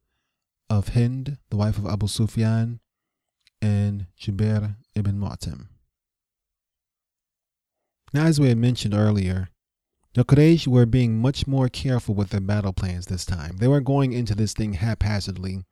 of 0.69 0.89
Hind, 0.89 1.37
the 1.49 1.57
wife 1.57 1.77
of 1.77 1.85
Abu 1.85 2.07
Sufyan, 2.07 2.79
and 3.61 4.07
Jubair 4.19 4.75
ibn 4.95 5.19
Mu'tim. 5.19 5.67
Now, 8.13 8.25
as 8.25 8.39
we 8.39 8.49
had 8.49 8.57
mentioned 8.57 8.93
earlier, 8.93 9.49
the 10.13 10.23
Quraysh 10.23 10.67
were 10.67 10.85
being 10.85 11.19
much 11.19 11.47
more 11.47 11.69
careful 11.69 12.13
with 12.13 12.29
their 12.29 12.41
battle 12.41 12.73
plans 12.73 13.07
this 13.07 13.25
time. 13.25 13.57
They 13.57 13.67
were 13.67 13.81
going 13.81 14.13
into 14.13 14.35
this 14.35 14.53
thing 14.53 14.73
haphazardly 14.73 15.63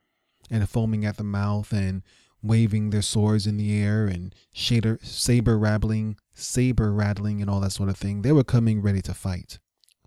and 0.50 0.68
foaming 0.68 1.06
at 1.06 1.18
the 1.18 1.24
mouth 1.24 1.72
and 1.72 2.02
waving 2.42 2.90
their 2.90 3.04
swords 3.04 3.46
in 3.46 3.58
the 3.58 3.80
air 3.80 4.08
and 4.08 4.34
saber 4.54 5.58
rattling, 5.60 6.18
saber 6.34 6.92
rattling, 6.92 7.40
and 7.40 7.50
all 7.50 7.60
that 7.60 7.72
sort 7.72 7.90
of 7.90 7.98
thing. 7.98 8.24
They 8.24 8.32
were 8.32 8.44
coming 8.44 8.82
ready 8.82 9.02
to 9.04 9.14
fight. 9.14 9.60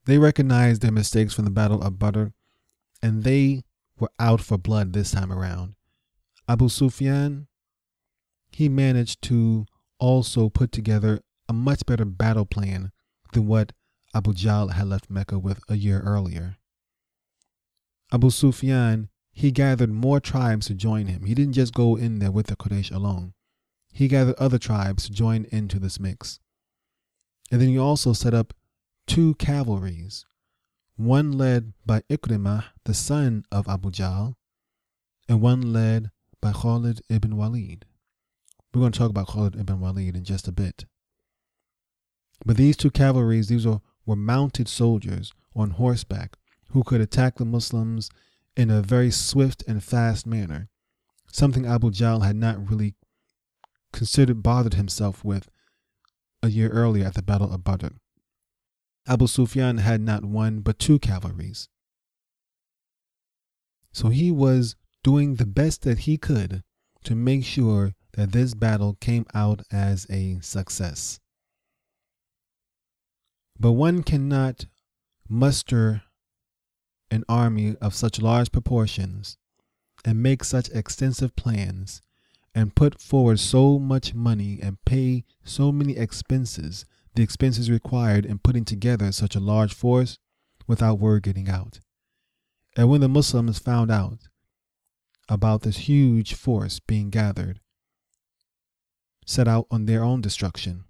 They 0.07 0.19
recognized 0.19 0.83
their 0.83 0.93
mistakes 0.93 1.35
from 1.35 1.45
the 1.45 1.51
Battle 1.51 1.83
of 1.83 1.99
Badr, 1.99 2.27
and 3.03 3.25
they 3.25 3.63
were 3.99 4.11
out 4.19 4.41
for 4.41 4.59
blood 4.59 4.93
this 4.93 5.13
time 5.13 5.33
around. 5.33 5.75
Abu 6.49 6.69
Sufyan, 6.69 7.47
he 8.51 8.69
managed 8.69 9.23
to 9.23 9.67
also 9.99 10.49
put 10.49 10.73
together 10.73 11.21
a 11.49 11.53
much 11.53 11.87
better 11.87 12.05
battle 12.05 12.45
plan 12.45 12.93
than 13.33 13.47
what 13.47 13.73
Abu 14.15 14.33
Jahl 14.33 14.73
had 14.73 14.87
left 14.89 15.11
Mecca 15.11 15.39
with 15.39 15.61
a 15.69 15.77
year 15.77 16.01
earlier. 16.01 16.59
Abu 18.13 18.31
Sufyan, 18.31 19.09
he 19.33 19.51
gathered 19.51 19.91
more 19.91 20.21
tribes 20.21 20.67
to 20.67 20.75
join 20.75 21.07
him. 21.07 21.25
He 21.25 21.35
didn't 21.35 21.55
just 21.55 21.75
go 21.75 21.97
in 21.97 22.19
there 22.19 22.31
with 22.31 22.47
the 22.47 22.57
Quraysh 22.57 22.95
alone. 22.95 23.33
He 23.93 24.07
gathered 24.07 24.37
other 24.39 24.59
tribes 24.59 25.07
to 25.07 25.13
join 25.13 25.47
into 25.51 25.79
this 25.79 25.99
mix. 25.99 26.41
And 27.51 27.61
then 27.61 27.69
he 27.69 27.79
also 27.79 28.13
set 28.13 28.35
up 28.35 28.55
two 29.07 29.35
cavalries, 29.37 30.25
one 30.97 31.33
led 31.33 31.73
by 31.85 32.03
Ikrimah, 32.11 32.65
the 32.85 32.95
son 32.95 33.45
of 33.51 33.69
Abu 33.69 33.91
Jahl, 33.91 34.35
and 35.29 35.41
one 35.41 35.73
led 35.73 36.11
by 36.41 36.53
Khalid 36.53 37.01
ibn 37.09 37.37
Walid. 37.37 37.85
We're 38.73 38.81
going 38.81 38.93
to 38.93 38.99
talk 38.99 39.11
about 39.11 39.29
Khalid 39.29 39.57
ibn 39.57 39.81
Walid 39.81 40.17
in 40.17 40.25
just 40.25 40.49
a 40.49 40.53
bit. 40.53 40.87
But 42.45 42.57
these 42.57 42.77
two 42.77 42.91
cavalries, 42.91 43.49
these 43.49 43.67
were, 43.67 43.81
were 44.05 44.17
mounted 44.17 44.69
soldiers 44.69 45.33
on 45.55 45.71
horseback 45.71 46.37
who 46.71 46.83
could 46.83 47.01
attack 47.01 47.37
the 47.37 47.45
Muslims 47.45 48.11
in 48.57 48.71
a 48.71 48.83
very 48.83 49.11
swift 49.11 49.63
and 49.67 49.83
fast 49.83 50.27
manner, 50.27 50.69
something 51.33 51.67
Abu 51.67 51.91
Jahl 51.91 52.25
had 52.25 52.37
not 52.37 52.69
really 52.69 52.95
considered 53.93 54.43
bothered 54.43 54.75
himself 54.75 55.25
with 55.25 55.49
a 56.43 56.49
year 56.49 56.69
earlier 56.69 57.07
at 57.07 57.15
the 57.15 57.23
Battle 57.23 57.53
of 57.53 57.65
Badr. 57.65 57.89
Abu 59.07 59.27
Sufyan 59.27 59.79
had 59.79 60.01
not 60.01 60.25
one 60.25 60.61
but 60.61 60.79
two 60.79 60.99
cavalries. 60.99 61.69
So 63.93 64.09
he 64.09 64.31
was 64.31 64.77
doing 65.03 65.37
the 65.37 65.47
best 65.47 65.83
that 65.83 66.01
he 66.01 66.17
could 66.17 66.63
to 67.05 67.15
make 67.15 67.45
sure 67.45 67.95
that 68.15 68.33
this 68.33 68.55
battle 68.55 68.97
came 69.01 69.27
out 69.35 69.63
as 69.71 70.07
a 70.09 70.39
success. 70.41 71.21
But 73.59 73.73
one 73.73 74.03
cannot 74.03 74.67
muster 75.29 76.03
an 77.11 77.25
army 77.29 77.77
of 77.81 77.95
such 77.95 78.21
large 78.21 78.51
proportions 78.51 79.37
and 80.05 80.23
make 80.23 80.45
such 80.45 80.69
extensive 80.71 81.37
plans 81.37 82.03
and 82.55 82.75
put 82.75 83.01
forward 83.01 83.41
so 83.41 83.79
much 83.79 84.15
money 84.15 84.59
and 84.63 84.83
pay 84.85 85.25
so 85.45 85.73
many 85.73 85.97
expenses, 85.97 86.85
the 87.15 87.23
expenses 87.23 87.71
required 87.71 88.27
in 88.27 88.39
putting 88.39 88.65
together 88.65 89.13
such 89.13 89.37
a 89.37 89.41
large 89.41 89.73
force 89.73 90.19
without 90.67 90.99
word 90.99 91.23
getting 91.23 91.49
out. 91.49 91.81
And 92.77 92.89
when 92.89 93.01
the 93.01 93.09
Muslims 93.09 93.59
found 93.59 93.91
out 93.91 94.29
about 95.29 95.63
this 95.63 95.89
huge 95.89 96.35
force 96.35 96.81
being 96.81 97.11
gathered, 97.11 97.61
set 99.27 99.47
out 99.47 99.67
on 99.71 99.87
their 99.87 100.03
own 100.03 100.21
destruction, 100.21 100.85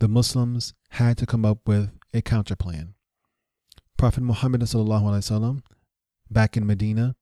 the 0.00 0.08
Muslims 0.08 0.74
had 0.90 1.16
to 1.18 1.26
come 1.26 1.44
up 1.44 1.66
with 1.66 1.90
a 2.12 2.22
counterplan. 2.22 2.94
Prophet 3.96 4.22
Muhammad 4.22 4.68
back 6.28 6.56
in 6.56 6.66
Medina, 6.66 7.14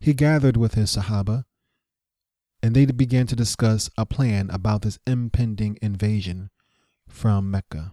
he 0.00 0.14
gathered 0.14 0.56
with 0.56 0.74
his 0.74 0.96
Sahaba 0.96 1.44
and 2.62 2.74
they 2.74 2.86
began 2.86 3.26
to 3.26 3.36
discuss 3.36 3.90
a 3.98 4.06
plan 4.06 4.48
about 4.50 4.82
this 4.82 4.98
impending 5.06 5.76
invasion 5.82 6.48
from 7.12 7.50
Mecca. 7.50 7.92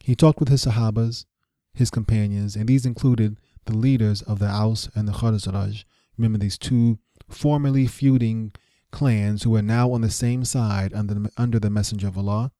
He 0.00 0.14
talked 0.14 0.40
with 0.40 0.48
his 0.48 0.64
Sahabas, 0.64 1.26
his 1.74 1.90
companions, 1.90 2.56
and 2.56 2.68
these 2.68 2.86
included 2.86 3.38
the 3.66 3.76
leaders 3.76 4.22
of 4.22 4.38
the 4.38 4.48
Aus 4.48 4.88
and 4.94 5.06
the 5.06 5.12
Khazraj. 5.12 5.84
Remember 6.16 6.38
these 6.38 6.58
two 6.58 6.98
formerly 7.28 7.86
feuding 7.86 8.52
clans 8.90 9.42
who 9.42 9.54
are 9.56 9.62
now 9.62 9.90
on 9.92 10.00
the 10.00 10.10
same 10.10 10.44
side 10.44 10.92
under 10.94 11.14
the, 11.14 11.30
under 11.36 11.58
the 11.58 11.70
Messenger 11.70 12.08
of 12.08 12.18
Allah. 12.18 12.52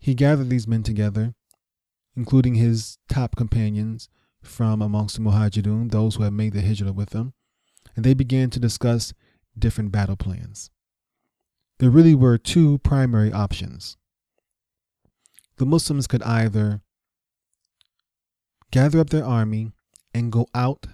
He 0.00 0.14
gathered 0.14 0.50
these 0.50 0.68
men 0.68 0.82
together, 0.82 1.34
including 2.16 2.54
his 2.54 2.98
top 3.08 3.36
companions 3.36 4.08
from 4.42 4.80
amongst 4.80 5.16
the 5.16 5.22
Muhajirun, 5.22 5.90
those 5.90 6.16
who 6.16 6.22
had 6.22 6.32
made 6.32 6.52
the 6.52 6.62
hijrah 6.62 6.92
with 6.92 7.12
him, 7.12 7.32
and 7.94 8.04
they 8.04 8.14
began 8.14 8.50
to 8.50 8.60
discuss 8.60 9.12
different 9.58 9.92
battle 9.92 10.16
plans. 10.16 10.70
There 11.78 11.90
really 11.90 12.14
were 12.14 12.38
two 12.38 12.78
primary 12.78 13.32
options. 13.32 13.96
The 15.58 15.66
Muslims 15.66 16.06
could 16.06 16.22
either 16.22 16.80
gather 18.70 18.98
up 18.98 19.10
their 19.10 19.24
army 19.24 19.72
and 20.14 20.32
go 20.32 20.46
out 20.54 20.86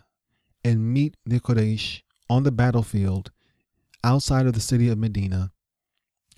and 0.64 0.92
meet 0.92 1.16
the 1.24 1.40
Quraysh 1.40 2.02
on 2.28 2.42
the 2.42 2.52
battlefield 2.52 3.30
outside 4.02 4.46
of 4.46 4.54
the 4.54 4.60
city 4.60 4.88
of 4.88 4.98
Medina 4.98 5.52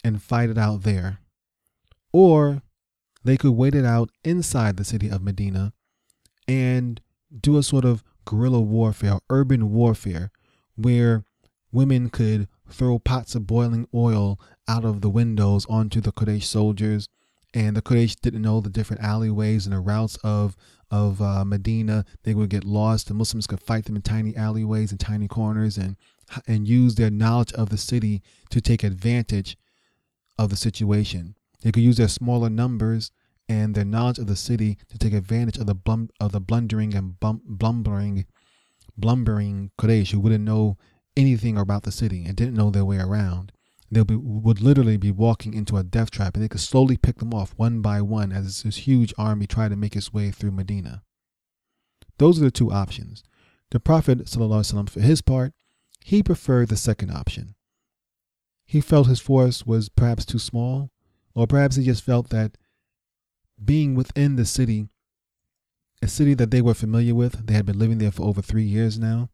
and 0.02 0.22
fight 0.22 0.50
it 0.50 0.58
out 0.58 0.82
there, 0.82 1.20
or 2.12 2.62
they 3.24 3.38
could 3.38 3.52
wait 3.52 3.74
it 3.74 3.86
out 3.86 4.10
inside 4.22 4.76
the 4.76 4.84
city 4.84 5.08
of 5.08 5.22
Medina 5.22 5.72
and 6.46 7.00
do 7.40 7.56
a 7.56 7.62
sort 7.62 7.86
of 7.86 8.04
guerrilla 8.26 8.60
warfare, 8.60 9.18
urban 9.30 9.70
warfare, 9.70 10.30
where 10.76 11.24
women 11.72 12.10
could 12.10 12.48
throw 12.68 12.98
pots 12.98 13.34
of 13.34 13.46
boiling 13.46 13.88
oil 13.94 14.38
out 14.68 14.84
of 14.84 15.00
the 15.00 15.10
windows 15.10 15.66
onto 15.68 16.00
the 16.00 16.12
Quraysh 16.12 16.44
soldiers. 16.44 17.08
And 17.52 17.76
the 17.76 17.82
Quraysh 17.82 18.20
didn't 18.20 18.42
know 18.42 18.60
the 18.60 18.70
different 18.70 19.02
alleyways 19.02 19.66
and 19.66 19.74
the 19.74 19.80
routes 19.80 20.16
of 20.24 20.56
of 20.90 21.20
uh, 21.20 21.44
Medina. 21.44 22.04
They 22.24 22.34
would 22.34 22.50
get 22.50 22.64
lost. 22.64 23.08
The 23.08 23.14
Muslims 23.14 23.46
could 23.46 23.60
fight 23.60 23.84
them 23.84 23.96
in 23.96 24.02
tiny 24.02 24.36
alleyways 24.36 24.90
and 24.90 24.98
tiny 24.98 25.28
corners, 25.28 25.78
and 25.78 25.96
and 26.46 26.66
use 26.66 26.96
their 26.96 27.10
knowledge 27.10 27.52
of 27.52 27.68
the 27.68 27.78
city 27.78 28.22
to 28.50 28.60
take 28.60 28.82
advantage 28.82 29.56
of 30.38 30.50
the 30.50 30.56
situation. 30.56 31.36
They 31.62 31.70
could 31.72 31.82
use 31.82 31.96
their 31.96 32.08
smaller 32.08 32.50
numbers 32.50 33.12
and 33.48 33.74
their 33.74 33.84
knowledge 33.84 34.18
of 34.18 34.26
the 34.26 34.36
city 34.36 34.78
to 34.88 34.98
take 34.98 35.12
advantage 35.12 35.58
of 35.58 35.66
the 35.66 35.74
blum, 35.74 36.10
of 36.18 36.32
the 36.32 36.40
blundering 36.40 36.94
and 36.94 37.18
bum, 37.20 37.42
blumbering 37.44 38.26
blumbering 38.96 39.70
Quraysh 39.78 40.12
who 40.12 40.20
wouldn't 40.20 40.44
know 40.44 40.76
anything 41.16 41.56
about 41.56 41.82
the 41.82 41.92
city 41.92 42.24
and 42.24 42.36
didn't 42.36 42.54
know 42.54 42.70
their 42.70 42.84
way 42.84 42.98
around. 42.98 43.52
They 43.90 44.02
would 44.02 44.60
literally 44.60 44.96
be 44.96 45.10
walking 45.10 45.54
into 45.54 45.76
a 45.76 45.84
death 45.84 46.10
trap, 46.10 46.34
and 46.34 46.42
they 46.42 46.48
could 46.48 46.60
slowly 46.60 46.96
pick 46.96 47.18
them 47.18 47.32
off 47.32 47.54
one 47.56 47.80
by 47.80 48.00
one 48.00 48.32
as 48.32 48.62
this 48.62 48.76
huge 48.78 49.14
army 49.16 49.46
tried 49.46 49.68
to 49.68 49.76
make 49.76 49.94
its 49.94 50.12
way 50.12 50.30
through 50.30 50.50
Medina. 50.50 51.02
Those 52.18 52.38
are 52.40 52.44
the 52.44 52.50
two 52.50 52.72
options. 52.72 53.22
The 53.70 53.80
Prophet, 53.80 54.24
ﷺ, 54.24 54.90
for 54.90 55.00
his 55.00 55.22
part, 55.22 55.52
he 56.04 56.22
preferred 56.22 56.68
the 56.68 56.76
second 56.76 57.10
option. 57.10 57.54
He 58.66 58.80
felt 58.80 59.06
his 59.06 59.20
force 59.20 59.64
was 59.64 59.88
perhaps 59.88 60.24
too 60.24 60.38
small, 60.38 60.90
or 61.34 61.46
perhaps 61.46 61.76
he 61.76 61.84
just 61.84 62.02
felt 62.02 62.30
that 62.30 62.56
being 63.62 63.94
within 63.94 64.36
the 64.36 64.44
city 64.44 64.88
a 66.02 66.08
city 66.08 66.34
that 66.34 66.50
they 66.50 66.60
were 66.60 66.74
familiar 66.74 67.14
with. 67.14 67.46
They 67.46 67.54
had 67.54 67.66
been 67.66 67.78
living 67.78 67.98
there 67.98 68.10
for 68.10 68.24
over 68.24 68.42
three 68.42 68.64
years 68.64 68.98
now. 68.98 69.30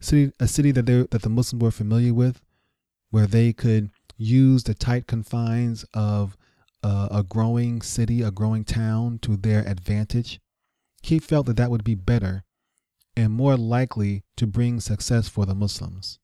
City, 0.00 0.32
a 0.40 0.48
city 0.48 0.72
that 0.72 0.86
they 0.86 1.06
that 1.10 1.22
the 1.22 1.28
Muslims 1.28 1.62
were 1.62 1.70
familiar 1.70 2.14
with, 2.14 2.40
where 3.10 3.26
they 3.26 3.52
could 3.52 3.90
use 4.16 4.64
the 4.64 4.74
tight 4.74 5.06
confines 5.06 5.84
of 5.94 6.36
uh, 6.82 7.08
a 7.10 7.22
growing 7.22 7.82
city, 7.82 8.22
a 8.22 8.30
growing 8.30 8.64
town 8.64 9.18
to 9.20 9.36
their 9.36 9.66
advantage. 9.66 10.40
He 11.02 11.18
felt 11.18 11.46
that 11.46 11.56
that 11.56 11.70
would 11.70 11.84
be 11.84 11.94
better 11.94 12.44
and 13.16 13.32
more 13.32 13.56
likely 13.56 14.22
to 14.36 14.46
bring 14.46 14.80
success 14.80 15.28
for 15.28 15.46
the 15.46 15.54
Muslims. 15.54 16.18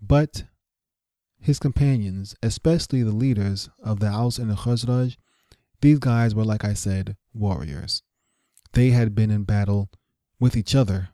But 0.00 0.44
his 1.40 1.58
companions, 1.58 2.34
especially 2.42 3.02
the 3.02 3.12
leaders 3.12 3.68
of 3.82 4.00
the 4.00 4.08
Aus 4.08 4.38
and 4.38 4.50
the 4.50 4.54
Khazraj, 4.54 5.16
these 5.80 5.98
guys 5.98 6.34
were, 6.34 6.44
like 6.44 6.64
I 6.64 6.74
said, 6.74 7.16
warriors. 7.32 8.02
They 8.72 8.90
had 8.90 9.14
been 9.14 9.30
in 9.30 9.44
battle 9.44 9.90
with 10.40 10.56
each 10.56 10.74
other 10.74 11.10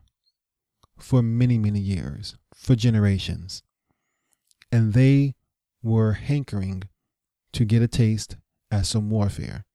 for 1.01 1.21
many, 1.21 1.57
many 1.57 1.79
years, 1.79 2.37
for 2.53 2.75
generations. 2.75 3.63
And 4.71 4.93
they 4.93 5.35
were 5.83 6.13
hankering 6.13 6.83
to 7.53 7.65
get 7.65 7.81
a 7.81 7.87
taste 7.87 8.37
at 8.71 8.85
some 8.85 9.09
warfare. 9.09 9.65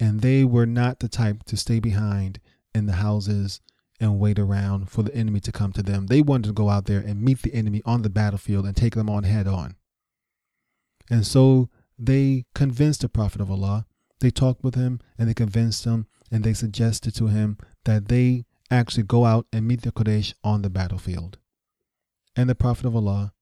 And 0.00 0.20
they 0.20 0.44
were 0.44 0.66
not 0.66 0.98
the 0.98 1.08
type 1.08 1.44
to 1.44 1.56
stay 1.56 1.78
behind 1.78 2.40
in 2.74 2.86
the 2.86 2.94
houses 2.94 3.60
and 4.00 4.18
wait 4.18 4.38
around 4.38 4.90
for 4.90 5.02
the 5.02 5.14
enemy 5.14 5.40
to 5.40 5.52
come 5.52 5.72
to 5.72 5.82
them. 5.82 6.06
They 6.06 6.22
wanted 6.22 6.48
to 6.48 6.52
go 6.52 6.68
out 6.68 6.86
there 6.86 7.00
and 7.00 7.22
meet 7.22 7.42
the 7.42 7.54
enemy 7.54 7.82
on 7.84 8.02
the 8.02 8.10
battlefield 8.10 8.66
and 8.66 8.76
take 8.76 8.94
them 8.94 9.08
on 9.08 9.24
head 9.24 9.46
on. 9.46 9.76
And 11.08 11.26
so 11.26 11.68
they 11.98 12.46
convinced 12.54 13.02
the 13.02 13.08
Prophet 13.08 13.40
of 13.40 13.50
Allah 13.50 13.86
they 14.22 14.30
talked 14.30 14.62
with 14.62 14.76
him 14.76 15.00
and 15.18 15.28
they 15.28 15.34
convinced 15.34 15.84
him 15.84 16.06
and 16.30 16.44
they 16.44 16.54
suggested 16.54 17.14
to 17.16 17.26
him 17.26 17.58
that 17.84 18.06
they 18.06 18.46
actually 18.70 19.04
go 19.04 19.24
out 19.24 19.46
and 19.52 19.66
meet 19.66 19.82
the 19.82 19.92
Quraysh 19.92 20.34
on 20.42 20.62
the 20.62 20.70
battlefield. 20.70 21.38
And 22.34 22.48
the 22.48 22.54
Prophet 22.54 22.86
of 22.86 22.96
Allah, 22.96 23.34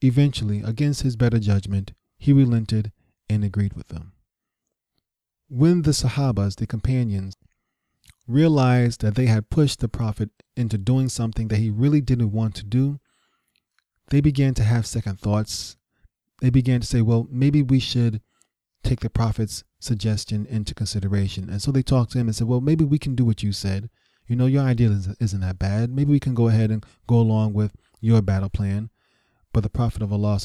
eventually, 0.00 0.62
against 0.62 1.02
his 1.02 1.16
better 1.16 1.38
judgment, 1.38 1.92
he 2.18 2.32
relented 2.32 2.92
and 3.28 3.44
agreed 3.44 3.74
with 3.74 3.88
them. 3.88 4.12
When 5.48 5.82
the 5.82 5.92
Sahabas, 5.92 6.56
the 6.56 6.66
companions, 6.66 7.36
realized 8.26 9.00
that 9.00 9.14
they 9.14 9.26
had 9.26 9.50
pushed 9.50 9.80
the 9.80 9.88
Prophet 9.88 10.30
into 10.56 10.78
doing 10.78 11.08
something 11.08 11.48
that 11.48 11.58
he 11.58 11.70
really 11.70 12.00
didn't 12.00 12.32
want 12.32 12.54
to 12.56 12.64
do, 12.64 13.00
they 14.10 14.20
began 14.20 14.54
to 14.54 14.64
have 14.64 14.86
second 14.86 15.20
thoughts. 15.20 15.76
They 16.40 16.50
began 16.50 16.80
to 16.80 16.86
say, 16.86 17.02
well, 17.02 17.26
maybe 17.30 17.62
we 17.62 17.80
should 17.80 18.20
take 18.82 19.00
the 19.00 19.10
Prophet's 19.10 19.64
suggestion 19.80 20.46
into 20.46 20.74
consideration. 20.74 21.50
And 21.50 21.60
so 21.60 21.72
they 21.72 21.82
talked 21.82 22.12
to 22.12 22.18
him 22.18 22.28
and 22.28 22.36
said, 22.36 22.46
well, 22.46 22.60
maybe 22.60 22.84
we 22.84 22.98
can 22.98 23.16
do 23.16 23.24
what 23.24 23.42
you 23.42 23.52
said. 23.52 23.90
You 24.28 24.36
know, 24.36 24.46
your 24.46 24.62
idea 24.62 24.96
isn't 25.18 25.40
that 25.40 25.58
bad. 25.58 25.90
Maybe 25.90 26.12
we 26.12 26.20
can 26.20 26.34
go 26.34 26.46
ahead 26.46 26.70
and 26.70 26.86
go 27.08 27.16
along 27.16 27.54
with 27.54 27.74
your 28.00 28.22
battle 28.22 28.50
plan. 28.50 28.90
But 29.52 29.64
the 29.64 29.70
Prophet 29.70 30.02
of 30.02 30.12
Allah, 30.12 30.38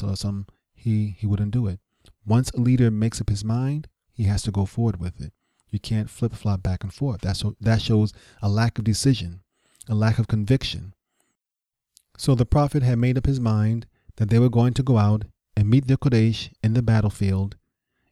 he, 0.74 1.14
he 1.18 1.26
wouldn't 1.26 1.52
do 1.52 1.68
it. 1.68 1.78
Once 2.26 2.50
a 2.50 2.60
leader 2.60 2.90
makes 2.90 3.20
up 3.20 3.28
his 3.28 3.44
mind, 3.44 3.86
he 4.12 4.24
has 4.24 4.42
to 4.42 4.50
go 4.50 4.64
forward 4.64 4.98
with 4.98 5.20
it. 5.20 5.32
You 5.70 5.78
can't 5.78 6.10
flip 6.10 6.32
flop 6.32 6.62
back 6.62 6.82
and 6.82 6.92
forth. 6.92 7.20
That's, 7.20 7.44
that 7.60 7.82
shows 7.82 8.12
a 8.42 8.48
lack 8.48 8.78
of 8.78 8.84
decision, 8.84 9.42
a 9.88 9.94
lack 9.94 10.18
of 10.18 10.26
conviction. 10.26 10.94
So 12.16 12.34
the 12.34 12.46
Prophet 12.46 12.82
had 12.82 12.98
made 12.98 13.18
up 13.18 13.26
his 13.26 13.38
mind 13.38 13.86
that 14.16 14.30
they 14.30 14.38
were 14.38 14.48
going 14.48 14.74
to 14.74 14.82
go 14.82 14.96
out 14.96 15.24
and 15.56 15.68
meet 15.68 15.86
the 15.86 15.96
Quraysh 15.96 16.50
in 16.62 16.74
the 16.74 16.82
battlefield, 16.82 17.56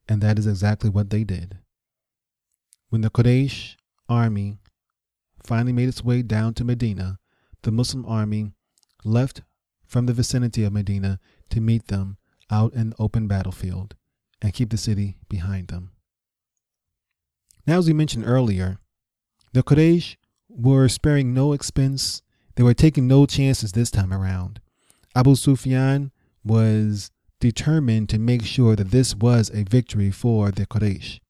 and 0.09 0.21
that 0.21 0.39
is 0.39 0.47
exactly 0.47 0.91
what 0.91 1.11
they 1.11 1.25
did. 1.25 1.59
When 2.89 3.01
the 3.01 3.11
Quraysh 3.11 3.77
army 4.09 4.59
finally 5.45 5.73
made 5.73 5.89
its 5.89 6.05
way 6.05 6.23
down 6.23 6.55
to 6.55 6.65
Medina, 6.65 7.19
the 7.63 7.73
Muslim 7.73 8.05
army 8.07 8.53
left 9.05 9.43
from 9.87 10.07
the 10.07 10.13
vicinity 10.13 10.65
of 10.65 10.73
Medina 10.73 11.19
to 11.51 11.61
meet 11.61 11.89
them 11.89 12.19
out 12.51 12.75
in 12.75 12.91
the 12.91 12.97
open 12.99 13.27
battlefield 13.27 13.95
and 14.41 14.53
keep 14.53 14.71
the 14.71 14.77
city 14.77 15.17
behind 15.29 15.69
them. 15.69 15.91
Now, 17.67 17.79
as 17.79 17.87
we 17.87 17.95
mentioned 17.95 18.27
earlier, 18.27 18.79
the 19.53 19.63
Quraysh 19.63 20.17
were 20.49 20.89
sparing 20.89 21.33
no 21.33 21.53
expense. 21.53 22.23
They 22.57 22.63
were 22.63 22.75
taking 22.75 23.07
no 23.09 23.27
chances 23.27 23.73
this 23.73 23.91
time 23.91 24.13
around. 24.13 24.61
Abu 25.17 25.35
Sufyan 25.35 26.13
was 26.45 27.11
determined 27.45 28.09
to 28.09 28.19
make 28.19 28.43
sure 28.43 28.75
that 28.75 28.91
this 28.91 29.15
was 29.15 29.51
a 29.51 29.65
victory 29.65 30.11
for 30.11 30.51
the 30.51 30.65
Quraysh. 30.65 31.21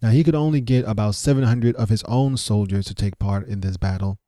Now, 0.00 0.08
he 0.08 0.24
could 0.24 0.34
only 0.34 0.62
get 0.62 0.86
about 0.88 1.14
700 1.14 1.76
of 1.76 1.90
his 1.90 2.02
own 2.04 2.38
soldiers 2.38 2.86
to 2.86 2.94
take 2.94 3.18
part 3.18 3.46
in 3.46 3.60
this 3.60 3.76
battle, 3.76 4.18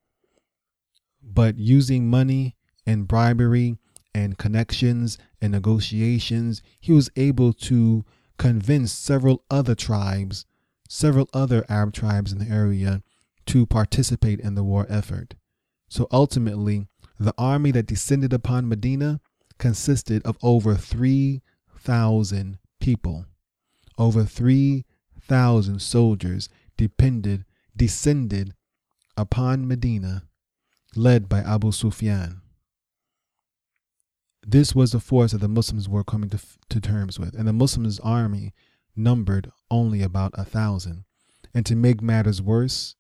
but 1.23 1.57
using 1.57 2.11
money 2.11 2.57
and 2.87 3.09
bribery 3.09 3.79
and 4.15 4.37
connections 4.37 5.17
and 5.41 5.53
negotiations, 5.53 6.61
he 6.79 6.93
was 6.93 7.11
able 7.17 7.55
to 7.55 8.05
convince 8.37 8.93
several 8.93 9.45
other 9.51 9.75
tribes, 9.75 10.45
several 10.91 11.31
other 11.33 11.65
Arab 11.71 11.95
tribes 11.95 12.33
in 12.33 12.39
the 12.39 12.55
area 12.55 13.03
to 13.47 13.65
participate 13.65 14.41
in 14.41 14.57
the 14.57 14.65
war 14.65 14.85
effort. 14.91 15.37
So 15.89 16.07
ultimately, 16.13 16.87
the 17.19 17.35
army 17.39 17.71
that 17.71 17.87
descended 17.87 18.35
upon 18.35 18.69
Medina 18.69 19.23
consisted 19.59 20.23
of 20.25 20.39
over 20.43 20.75
3,000 20.75 22.59
people. 22.81 23.27
Over 23.97 24.25
3,000 24.25 25.83
soldiers 25.83 26.49
depended, 26.77 27.45
descended 27.77 28.55
upon 29.17 29.67
Medina, 29.67 30.25
led 30.95 31.29
by 31.29 31.41
Abu 31.41 31.73
Sufyan. 31.73 32.41
This 34.47 34.75
was 34.75 34.93
the 34.93 35.01
force 35.01 35.33
that 35.33 35.39
the 35.39 35.49
Muslims 35.49 35.89
were 35.89 36.05
coming 36.05 36.31
to, 36.31 36.39
to 36.71 36.81
terms 36.81 37.19
with, 37.19 37.35
and 37.35 37.47
the 37.47 37.53
Muslims' 37.53 38.01
army 38.01 38.55
numbered 38.97 39.51
only 39.71 40.03
about 40.03 40.33
a 40.35 40.45
thousand. 40.45 41.05
And 41.53 41.67
to 41.67 41.77
make 41.77 42.01
matters 42.01 42.41
worse, 42.41 42.95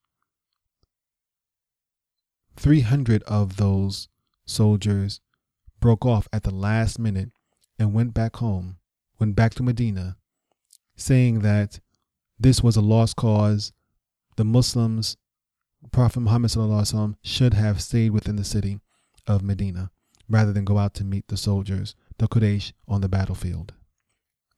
300 2.57 3.23
of 3.23 3.57
those 3.57 4.09
soldiers 4.44 5.21
broke 5.81 6.05
off 6.05 6.29
at 6.33 6.43
the 6.43 6.55
last 6.55 6.99
minute 6.99 7.31
and 7.79 7.95
went 7.95 8.14
back 8.14 8.37
home, 8.37 8.79
went 9.19 9.37
back 9.37 9.55
to 9.55 9.62
Medina, 9.62 10.17
saying 10.97 11.41
that 11.41 11.81
this 12.38 12.62
was 12.62 12.77
a 12.77 12.81
lost 12.81 13.17
cause. 13.17 13.73
The 14.37 14.45
Muslims, 14.45 15.17
Prophet 15.91 16.21
Muhammad 16.21 16.51
Wasallam, 16.51 17.17
should 17.23 17.55
have 17.55 17.83
stayed 17.83 18.11
within 18.11 18.37
the 18.37 18.45
city 18.45 18.81
of 19.27 19.43
Medina 19.43 19.91
rather 20.29 20.53
than 20.53 20.64
go 20.64 20.79
out 20.79 20.95
to 20.95 21.05
meet 21.05 21.27
the 21.29 21.37
soldiers, 21.37 21.95
the 22.19 22.29
Quraysh, 22.29 22.73
on 22.87 23.01
the 23.01 23.09
battlefield. 23.09 23.73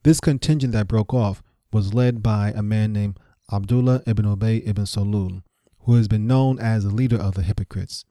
This 0.02 0.20
contingent 0.20 0.72
that 0.72 0.88
broke 0.88 1.14
off 1.14 1.42
was 1.72 1.94
led 1.94 2.22
by 2.22 2.52
a 2.54 2.62
man 2.62 2.92
named 2.92 3.18
Abdullah 3.52 4.02
ibn 4.06 4.24
Ubay 4.24 4.66
ibn 4.66 4.84
Salul, 4.84 5.42
who 5.80 5.94
has 5.94 6.08
been 6.08 6.26
known 6.26 6.58
as 6.58 6.84
the 6.84 6.90
leader 6.90 7.16
of 7.16 7.34
the 7.34 7.42
hypocrites. 7.42 8.04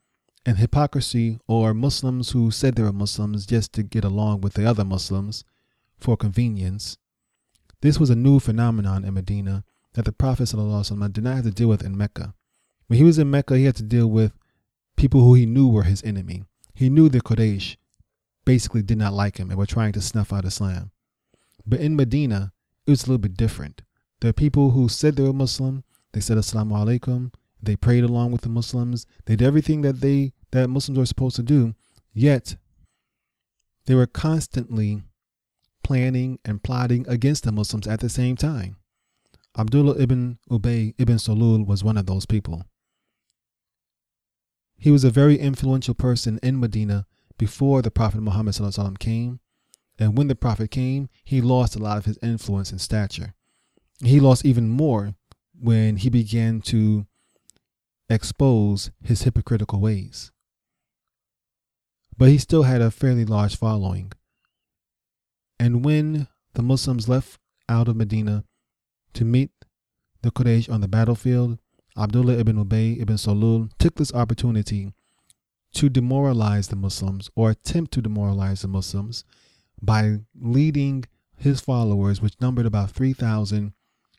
And 0.49 0.57
hypocrisy, 0.57 1.39
or 1.45 1.75
Muslims 1.75 2.31
who 2.31 2.49
said 2.49 2.73
they 2.73 2.81
were 2.81 2.91
Muslims 2.91 3.45
just 3.45 3.71
to 3.73 3.83
get 3.83 4.03
along 4.03 4.41
with 4.41 4.55
the 4.55 4.65
other 4.65 4.83
Muslims 4.83 5.43
for 5.99 6.17
convenience, 6.17 6.97
this 7.81 7.99
was 7.99 8.09
a 8.09 8.15
new 8.15 8.39
phenomenon 8.39 9.05
in 9.05 9.13
Medina 9.13 9.63
that 9.93 10.05
the 10.05 10.11
Prophet 10.11 10.45
ﷺ 10.45 11.13
did 11.13 11.23
not 11.23 11.35
have 11.35 11.45
to 11.45 11.51
deal 11.51 11.67
with 11.67 11.85
in 11.85 11.95
Mecca. 11.95 12.33
When 12.87 12.97
he 12.97 13.05
was 13.05 13.19
in 13.19 13.29
Mecca, 13.29 13.59
he 13.59 13.65
had 13.65 13.75
to 13.75 13.83
deal 13.83 14.07
with 14.07 14.33
people 14.95 15.21
who 15.21 15.35
he 15.35 15.45
knew 15.45 15.67
were 15.67 15.83
his 15.83 16.01
enemy. 16.01 16.45
He 16.73 16.89
knew 16.89 17.09
the 17.09 17.21
Quraysh 17.21 17.77
basically 18.43 18.81
did 18.81 18.97
not 18.97 19.13
like 19.13 19.37
him 19.37 19.51
and 19.51 19.59
were 19.59 19.67
trying 19.67 19.91
to 19.91 20.01
snuff 20.01 20.33
out 20.33 20.45
Islam. 20.45 20.89
But 21.63 21.79
in 21.79 21.95
Medina, 21.95 22.53
it 22.87 22.89
was 22.89 23.03
a 23.03 23.05
little 23.05 23.19
bit 23.19 23.37
different. 23.37 23.83
There 24.19 24.29
are 24.29 24.33
people 24.33 24.71
who 24.71 24.89
said 24.89 25.15
they 25.15 25.21
were 25.21 25.31
Muslim, 25.31 25.83
they 26.13 26.21
said 26.21 26.39
Assalamu 26.39 26.71
alaikum, 26.71 27.33
they 27.61 27.75
prayed 27.75 28.03
along 28.03 28.31
with 28.31 28.41
the 28.41 28.49
Muslims, 28.49 29.05
they 29.25 29.35
did 29.35 29.45
everything 29.45 29.81
that 29.81 30.01
they 30.01 30.33
that 30.51 30.69
Muslims 30.69 30.97
were 30.97 31.05
supposed 31.05 31.35
to 31.35 31.43
do, 31.43 31.75
yet 32.13 32.55
they 33.85 33.95
were 33.95 34.07
constantly 34.07 35.03
planning 35.83 36.39
and 36.45 36.63
plotting 36.63 37.07
against 37.07 37.43
the 37.43 37.51
Muslims 37.51 37.87
at 37.87 37.99
the 37.99 38.09
same 38.09 38.35
time. 38.35 38.77
Abdullah 39.57 39.99
ibn 39.99 40.37
Ubay 40.49 40.93
ibn 40.97 41.17
Salul 41.17 41.65
was 41.65 41.83
one 41.83 41.97
of 41.97 42.05
those 42.05 42.25
people. 42.25 42.65
He 44.77 44.91
was 44.91 45.03
a 45.03 45.09
very 45.09 45.37
influential 45.37 45.93
person 45.93 46.39
in 46.41 46.59
Medina 46.59 47.05
before 47.37 47.81
the 47.81 47.91
Prophet 47.91 48.21
Muhammad 48.21 48.55
came. 48.99 49.39
And 49.97 50.17
when 50.17 50.27
the 50.27 50.35
Prophet 50.35 50.71
came, 50.71 51.09
he 51.25 51.41
lost 51.41 51.75
a 51.75 51.79
lot 51.79 51.97
of 51.97 52.05
his 52.05 52.17
influence 52.21 52.71
and 52.71 52.79
stature. 52.79 53.33
He 54.01 54.19
lost 54.19 54.45
even 54.45 54.69
more 54.69 55.15
when 55.59 55.97
he 55.97 56.09
began 56.09 56.61
to 56.61 57.05
expose 58.09 58.91
his 59.03 59.23
hypocritical 59.23 59.81
ways. 59.81 60.31
But 62.19 62.27
he 62.27 62.37
still 62.37 62.63
had 62.63 62.81
a 62.81 62.91
fairly 62.91 63.23
large 63.23 63.55
following. 63.55 64.11
And 65.57 65.85
when 65.85 66.27
the 66.53 66.61
Muslims 66.61 67.07
left 67.07 67.39
out 67.69 67.87
of 67.87 67.95
Medina 67.95 68.43
to 69.13 69.23
meet 69.23 69.51
the 70.21 70.29
Quraysh 70.29 70.69
on 70.69 70.81
the 70.81 70.89
battlefield, 70.89 71.59
Abdullah 71.97 72.37
ibn 72.37 72.63
Ubay 72.63 73.01
ibn 73.01 73.15
Salul 73.15 73.71
took 73.79 73.95
this 73.95 74.13
opportunity 74.13 74.91
to 75.75 75.87
demoralize 75.87 76.67
the 76.67 76.75
Muslims 76.75 77.29
or 77.37 77.51
attempt 77.51 77.93
to 77.93 78.01
demoralize 78.01 78.63
the 78.63 78.67
Muslims 78.67 79.23
by 79.81 80.19
leading 80.37 81.05
his 81.37 81.61
followers, 81.61 82.21
which 82.21 82.41
numbered 82.41 82.65
about 82.65 82.91
3,000, 82.91 83.71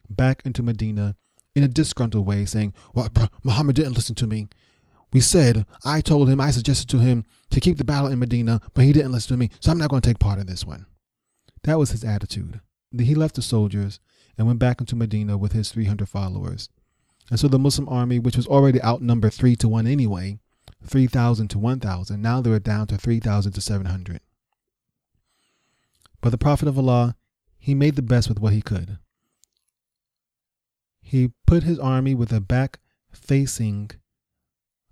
back 0.09 0.41
into 0.47 0.63
Medina 0.63 1.17
in 1.55 1.63
a 1.63 1.69
disgruntled 1.69 2.27
way, 2.27 2.47
saying, 2.47 2.73
Well, 2.95 3.11
Muhammad 3.45 3.77
didn't 3.77 3.93
listen 3.93 4.15
to 4.17 4.27
me. 4.27 4.49
We 5.13 5.21
said, 5.21 5.67
I 5.85 6.01
told 6.01 6.29
him, 6.29 6.41
I 6.41 6.51
suggested 6.51 6.89
to 6.91 6.99
him 6.99 7.25
to 7.51 7.61
keep 7.61 7.79
the 7.79 7.85
battle 7.85 8.11
in 8.11 8.19
Medina, 8.19 8.61
but 8.75 8.85
he 8.85 8.93
didn't 8.93 9.13
listen 9.13 9.35
to 9.35 9.39
me, 9.39 9.51
so 9.61 9.73
I'm 9.73 9.79
not 9.79 9.91
going 9.91 10.03
to 10.03 10.09
take 10.09 10.21
part 10.21 10.39
in 10.39 10.47
this 10.47 10.65
one. 10.65 10.87
That 11.65 11.79
was 11.79 11.91
his 11.91 12.05
attitude. 12.05 12.61
He 12.97 13.15
left 13.15 13.35
the 13.35 13.43
soldiers 13.43 14.01
and 14.39 14.47
went 14.47 14.59
back 14.59 14.81
into 14.81 14.97
Medina 14.97 15.37
with 15.37 15.53
his 15.53 15.71
300 15.73 16.09
followers. 16.09 16.69
And 17.29 17.39
so 17.39 17.49
the 17.49 17.59
Muslim 17.59 17.89
army, 17.89 18.19
which 18.19 18.37
was 18.37 18.47
already 18.47 18.83
outnumbered 18.83 19.33
three 19.35 19.57
to 19.57 19.69
one 19.69 19.87
anyway, 19.87 20.39
3,000 20.85 21.49
to 21.49 21.59
1,000, 21.59 22.23
now 22.23 22.41
they 22.41 22.51
were 22.51 22.59
down 22.59 22.87
to 22.89 22.97
3,000 22.97 23.53
to 23.53 23.61
700. 23.61 24.21
But 26.21 26.31
the 26.31 26.39
Prophet 26.39 26.69
of 26.69 26.79
Allah, 26.79 27.17
he 27.59 27.75
made 27.75 27.97
the 27.97 28.03
best 28.03 28.29
with 28.29 28.41
what 28.41 28.53
he 28.53 28.63
could. 28.63 28.99
He 31.03 31.33
put 31.47 31.63
his 31.65 31.79
army 31.79 32.15
with 32.15 32.33
a 32.33 32.41
back 32.41 32.79
facing 33.13 33.91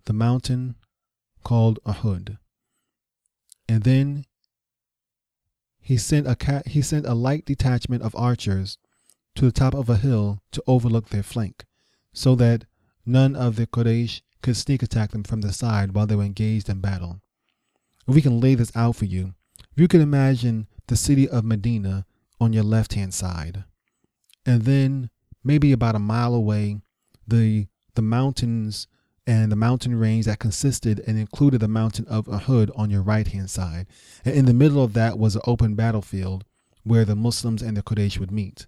the 0.08 0.14
mountain 0.14 0.74
called 1.44 1.78
Uhud. 1.84 2.38
And 3.68 3.82
then 3.82 4.24
he 5.78 5.98
sent 5.98 6.26
a 6.26 6.62
he 6.64 6.80
sent 6.80 7.04
a 7.04 7.12
light 7.12 7.44
detachment 7.44 8.02
of 8.02 8.16
archers 8.16 8.78
to 9.34 9.44
the 9.44 9.52
top 9.52 9.74
of 9.74 9.90
a 9.90 9.98
hill 9.98 10.40
to 10.52 10.62
overlook 10.66 11.10
their 11.10 11.22
flank 11.22 11.66
so 12.14 12.34
that 12.36 12.64
none 13.04 13.36
of 13.36 13.56
the 13.56 13.66
Quraysh 13.66 14.22
could 14.40 14.56
sneak 14.56 14.82
attack 14.82 15.10
them 15.10 15.24
from 15.24 15.42
the 15.42 15.52
side 15.52 15.92
while 15.92 16.06
they 16.06 16.16
were 16.16 16.24
engaged 16.24 16.70
in 16.70 16.80
battle. 16.80 17.20
We 18.06 18.22
can 18.22 18.40
lay 18.40 18.54
this 18.54 18.74
out 18.74 18.96
for 18.96 19.04
you, 19.04 19.34
if 19.72 19.78
you 19.78 19.88
can 19.88 20.00
imagine 20.00 20.68
the 20.86 20.96
city 20.96 21.28
of 21.28 21.44
Medina 21.44 22.06
on 22.40 22.54
your 22.54 22.64
left 22.64 22.94
hand 22.94 23.12
side, 23.12 23.64
and 24.46 24.62
then 24.62 25.10
maybe 25.44 25.70
about 25.70 25.96
a 25.96 25.98
mile 26.14 26.34
away, 26.34 26.80
the 27.26 27.66
the 27.94 28.00
mountains 28.00 28.86
and 29.28 29.52
the 29.52 29.56
mountain 29.56 29.94
range 29.94 30.24
that 30.24 30.38
consisted 30.38 31.00
and 31.06 31.18
included 31.18 31.60
the 31.60 31.68
mountain 31.68 32.06
of 32.08 32.24
Uhud 32.26 32.70
on 32.74 32.88
your 32.90 33.02
right 33.02 33.28
hand 33.28 33.50
side. 33.50 33.86
And 34.24 34.34
in 34.34 34.46
the 34.46 34.54
middle 34.54 34.82
of 34.82 34.94
that 34.94 35.18
was 35.18 35.36
an 35.36 35.42
open 35.46 35.74
battlefield 35.74 36.44
where 36.82 37.04
the 37.04 37.14
Muslims 37.14 37.60
and 37.60 37.76
the 37.76 37.82
Quraysh 37.82 38.18
would 38.18 38.32
meet. 38.32 38.66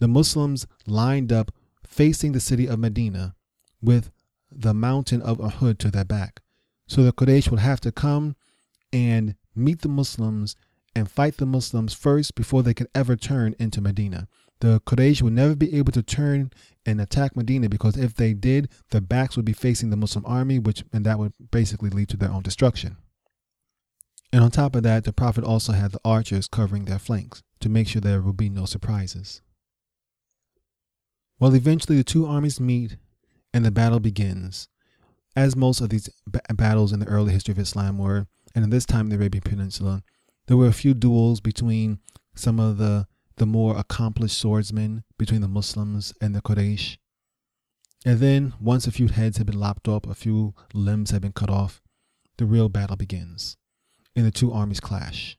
the 0.00 0.08
Muslims 0.08 0.66
lined 0.86 1.32
up 1.32 1.52
facing 1.86 2.32
the 2.32 2.40
city 2.40 2.66
of 2.66 2.78
Medina 2.78 3.34
with 3.80 4.10
the 4.50 4.74
mountain 4.74 5.22
of 5.22 5.38
Uhud 5.38 5.78
to 5.78 5.90
their 5.90 6.04
back. 6.04 6.40
So 6.88 7.04
the 7.04 7.12
Quraysh 7.12 7.50
would 7.50 7.60
have 7.60 7.80
to 7.82 7.92
come 7.92 8.34
and 8.92 9.36
meet 9.54 9.82
the 9.82 9.88
Muslims 9.88 10.56
and 10.96 11.08
fight 11.08 11.36
the 11.36 11.46
Muslims 11.46 11.94
first 11.94 12.34
before 12.34 12.64
they 12.64 12.74
could 12.74 12.88
ever 12.94 13.14
turn 13.14 13.54
into 13.60 13.80
Medina. 13.80 14.26
The 14.60 14.80
Quraysh 14.80 15.22
would 15.22 15.32
never 15.32 15.56
be 15.56 15.74
able 15.76 15.92
to 15.92 16.02
turn 16.02 16.50
and 16.84 17.00
attack 17.00 17.34
Medina 17.34 17.68
because 17.68 17.96
if 17.96 18.14
they 18.14 18.34
did, 18.34 18.68
their 18.90 19.00
backs 19.00 19.36
would 19.36 19.44
be 19.44 19.54
facing 19.54 19.90
the 19.90 19.96
Muslim 19.96 20.24
army, 20.26 20.58
which 20.58 20.84
and 20.92 21.04
that 21.06 21.18
would 21.18 21.32
basically 21.50 21.90
lead 21.90 22.08
to 22.10 22.16
their 22.16 22.30
own 22.30 22.42
destruction. 22.42 22.98
And 24.32 24.44
on 24.44 24.50
top 24.50 24.76
of 24.76 24.82
that, 24.84 25.04
the 25.04 25.12
Prophet 25.12 25.44
also 25.44 25.72
had 25.72 25.92
the 25.92 26.00
archers 26.04 26.46
covering 26.46 26.84
their 26.84 26.98
flanks 26.98 27.42
to 27.60 27.68
make 27.68 27.88
sure 27.88 28.00
there 28.00 28.20
would 28.20 28.36
be 28.36 28.48
no 28.48 28.64
surprises. 28.64 29.42
Well, 31.38 31.54
eventually 31.54 31.96
the 31.96 32.04
two 32.04 32.26
armies 32.26 32.60
meet 32.60 32.96
and 33.52 33.64
the 33.64 33.70
battle 33.70 33.98
begins. 33.98 34.68
As 35.34 35.56
most 35.56 35.80
of 35.80 35.88
these 35.88 36.10
battles 36.52 36.92
in 36.92 37.00
the 37.00 37.06
early 37.06 37.32
history 37.32 37.52
of 37.52 37.58
Islam 37.58 37.98
were, 37.98 38.26
and 38.54 38.62
in 38.62 38.70
this 38.70 38.84
time 38.84 39.08
the 39.08 39.16
Arabian 39.16 39.42
Peninsula, 39.42 40.02
there 40.46 40.56
were 40.56 40.66
a 40.66 40.72
few 40.72 40.92
duels 40.92 41.40
between 41.40 41.98
some 42.34 42.60
of 42.60 42.76
the 42.76 43.06
the 43.40 43.46
more 43.46 43.78
accomplished 43.78 44.36
swordsmen 44.38 45.02
between 45.16 45.40
the 45.40 45.48
Muslims 45.48 46.12
and 46.20 46.34
the 46.34 46.42
Quraysh. 46.42 46.98
And 48.04 48.18
then, 48.18 48.52
once 48.60 48.86
a 48.86 48.92
few 48.92 49.08
heads 49.08 49.38
have 49.38 49.46
been 49.46 49.58
lopped 49.58 49.88
off, 49.88 50.06
a 50.06 50.14
few 50.14 50.52
limbs 50.74 51.10
have 51.10 51.22
been 51.22 51.32
cut 51.32 51.48
off, 51.48 51.80
the 52.36 52.44
real 52.44 52.68
battle 52.68 52.96
begins, 52.96 53.56
and 54.14 54.26
the 54.26 54.30
two 54.30 54.52
armies 54.52 54.78
clash. 54.78 55.38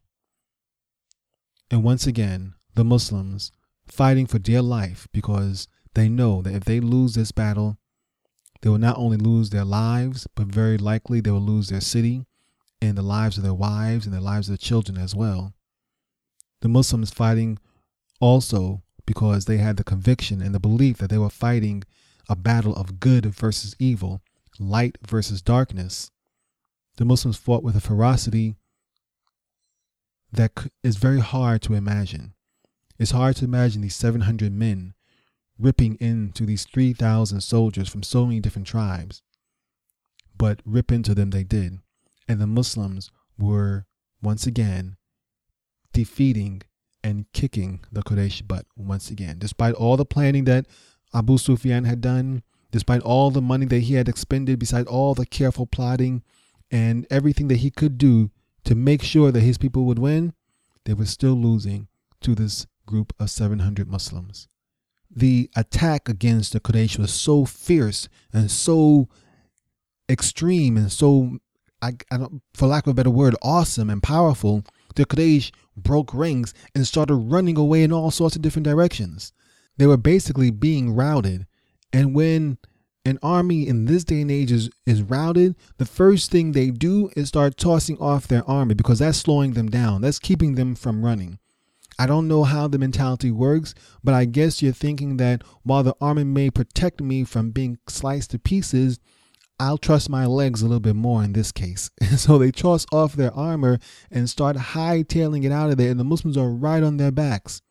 And 1.70 1.84
once 1.84 2.08
again, 2.08 2.56
the 2.74 2.84
Muslims, 2.84 3.52
fighting 3.86 4.26
for 4.26 4.40
dear 4.40 4.64
life 4.64 5.08
because 5.14 5.68
they 5.94 6.10
know 6.10 6.42
that 6.42 6.56
if 6.56 6.66
they 6.66 6.80
lose 6.80 7.14
this 7.14 7.32
battle, 7.32 7.78
they 8.62 8.70
will 8.70 8.80
not 8.80 8.98
only 8.98 9.18
lose 9.18 9.52
their 9.52 9.66
lives, 9.66 10.26
but 10.36 10.48
very 10.48 10.80
likely 10.80 11.22
they 11.22 11.30
will 11.30 11.40
lose 11.40 11.70
their 11.70 11.82
city 11.82 12.26
and 12.82 12.98
the 12.98 13.04
lives 13.04 13.38
of 13.38 13.44
their 13.44 13.54
wives 13.54 14.08
and 14.08 14.16
the 14.16 14.22
lives 14.22 14.50
of 14.50 14.54
their 14.54 14.66
children 14.66 14.98
as 14.98 15.14
well. 15.14 15.54
The 16.62 16.68
Muslims 16.68 17.12
fighting 17.12 17.60
also 18.22 18.84
because 19.06 19.46
they 19.46 19.58
had 19.58 19.76
the 19.76 19.84
conviction 19.84 20.42
and 20.42 20.56
the 20.56 20.60
belief 20.60 21.00
that 21.00 21.10
they 21.10 21.18
were 21.18 21.30
fighting 21.30 21.84
a 22.30 22.36
battle 22.36 22.74
of 22.76 23.02
good 23.02 23.26
versus 23.26 23.76
evil, 23.80 24.22
light 24.60 24.98
versus 25.06 25.42
darkness. 25.42 26.12
The 26.96 27.04
Muslims 27.04 27.38
fought 27.38 27.64
with 27.64 27.76
a 27.76 27.82
ferocity 27.82 28.56
that 30.32 30.52
is 30.84 30.96
very 30.96 31.20
hard 31.20 31.62
to 31.64 31.74
imagine. 31.74 32.34
It's 32.98 33.12
hard 33.12 33.36
to 33.38 33.46
imagine 33.46 33.82
these 33.82 33.96
700 33.96 34.54
men 34.54 34.94
ripping 35.60 35.96
into 36.00 36.46
these 36.46 36.66
3,000 36.66 37.42
soldiers 37.42 37.90
from 37.90 38.04
so 38.04 38.26
many 38.26 38.40
different 38.40 38.68
tribes. 38.68 39.22
But 40.38 40.62
rip 40.66 40.92
into 40.92 41.14
them 41.14 41.32
they 41.32 41.44
did. 41.44 41.80
And 42.28 42.40
the 42.40 42.48
Muslims 42.48 43.12
were 43.38 43.86
once 44.22 44.48
again 44.48 44.98
defeating 45.94 46.62
and 47.04 47.26
kicking 47.34 47.82
the 47.92 48.04
Quraysh 48.04 48.48
butt 48.48 48.66
once 48.76 49.10
again. 49.10 49.38
Despite 49.40 49.74
all 49.76 49.98
the 49.98 50.06
planning 50.06 50.46
that 50.46 50.66
Abu 51.14 51.38
Sufyan 51.38 51.84
had 51.86 52.02
done, 52.02 52.44
despite 52.72 53.02
all 53.02 53.32
the 53.32 53.42
money 53.42 53.66
that 53.66 53.80
he 53.80 53.96
had 53.96 54.08
expended, 54.08 54.60
beside 54.60 54.88
all 54.88 55.14
the 55.14 55.26
careful 55.26 55.66
plotting 55.66 56.24
and 56.70 57.06
everything 57.10 57.48
that 57.50 57.58
he 57.58 57.70
could 57.70 57.98
do 57.98 58.32
to 58.64 58.76
make 58.76 59.04
sure 59.04 59.32
that 59.32 59.42
his 59.42 59.58
people 59.58 59.86
would 59.86 60.00
win, 60.00 60.34
they 60.86 60.94
were 60.94 61.06
still 61.06 61.34
losing 61.34 61.88
to 62.22 62.36
this 62.36 62.68
group 62.86 63.14
of 63.20 63.30
700 63.30 63.90
Muslims 63.90 64.48
the 65.14 65.50
attack 65.56 66.08
against 66.08 66.54
the 66.54 66.60
Quraysh 66.60 66.98
was 66.98 67.14
so 67.14 67.46
fierce 67.46 68.08
and 68.34 68.50
so 68.50 69.10
extreme 70.10 70.78
and 70.78 70.92
so, 70.92 71.38
I, 71.82 71.94
I 72.12 72.18
don't, 72.18 72.42
for 72.54 72.68
lack 72.68 72.88
of 72.88 72.92
a 72.92 72.94
better 72.94 73.10
word, 73.10 73.36
awesome 73.42 73.90
and 73.90 74.02
powerful, 74.02 74.64
the 74.96 75.06
Quraysh 75.06 75.52
broke 75.84 76.14
rings, 76.14 76.54
and 76.74 76.86
started 76.86 77.16
running 77.16 77.58
away 77.58 77.84
in 77.84 77.92
all 77.92 78.12
sorts 78.12 78.36
of 78.36 78.42
different 78.42 78.66
directions. 78.66 79.34
They 79.78 79.88
were 79.88 79.98
basically 79.98 80.52
being 80.52 80.94
routed. 80.94 81.48
And 81.94 82.16
when 82.16 82.58
an 83.04 83.18
army 83.24 83.68
in 83.68 83.86
this 83.86 84.04
day 84.04 84.22
and 84.22 84.32
age 84.32 84.52
is, 84.52 84.70
is 84.86 85.02
routed, 85.02 85.56
the 85.78 85.86
first 85.86 86.30
thing 86.30 86.52
they 86.52 86.70
do 86.70 87.10
is 87.16 87.30
start 87.30 87.58
tossing 87.58 87.98
off 87.98 88.28
their 88.28 88.48
army 88.50 88.76
because 88.76 89.00
that's 89.00 89.18
slowing 89.18 89.54
them 89.54 89.70
down. 89.70 90.02
That's 90.02 90.20
keeping 90.20 90.56
them 90.56 90.76
from 90.76 91.04
running. 91.04 91.40
I 91.98 92.06
don't 92.08 92.28
know 92.28 92.44
how 92.44 92.68
the 92.68 92.80
mentality 92.80 93.32
works, 93.32 93.76
but 94.04 94.14
I 94.14 94.26
guess 94.26 94.62
you're 94.62 94.72
thinking 94.72 95.18
that 95.18 95.44
while 95.64 95.84
the 95.84 95.96
army 96.00 96.24
may 96.24 96.50
protect 96.50 97.02
me 97.02 97.24
from 97.24 97.52
being 97.52 97.78
sliced 97.88 98.32
to 98.32 98.40
pieces, 98.40 99.00
I'll 99.62 99.78
trust 99.78 100.10
my 100.10 100.26
legs 100.26 100.62
a 100.64 100.66
little 100.66 100.80
bit 100.80 100.96
more 100.96 101.24
in 101.24 101.34
this 101.34 101.52
case. 101.52 101.92
so 102.18 102.40
they 102.40 102.50
toss 102.50 102.88
off 102.92 103.14
their 103.14 103.32
armor 103.34 103.78
and 104.10 104.28
start 104.28 104.58
hightailing 104.58 105.46
it 105.46 105.52
out 105.52 105.70
of 105.70 105.78
there, 105.78 105.92
and 105.92 106.00
the 106.00 106.04
Muslims 106.04 106.36
are 106.36 106.50
right 106.50 106.82
on 106.82 106.98
their 106.98 107.12
backs. 107.12 107.62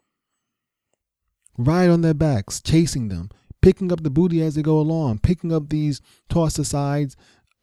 Right 1.59 1.91
on 1.91 2.03
their 2.03 2.15
backs, 2.15 2.63
chasing 2.63 3.09
them, 3.09 3.29
picking 3.61 3.91
up 3.91 4.05
the 4.05 4.11
booty 4.11 4.41
as 4.41 4.55
they 4.55 4.63
go 4.63 4.79
along, 4.79 5.19
picking 5.19 5.53
up 5.53 5.69
these 5.69 6.01
tossed 6.29 6.61
aside 6.61 7.17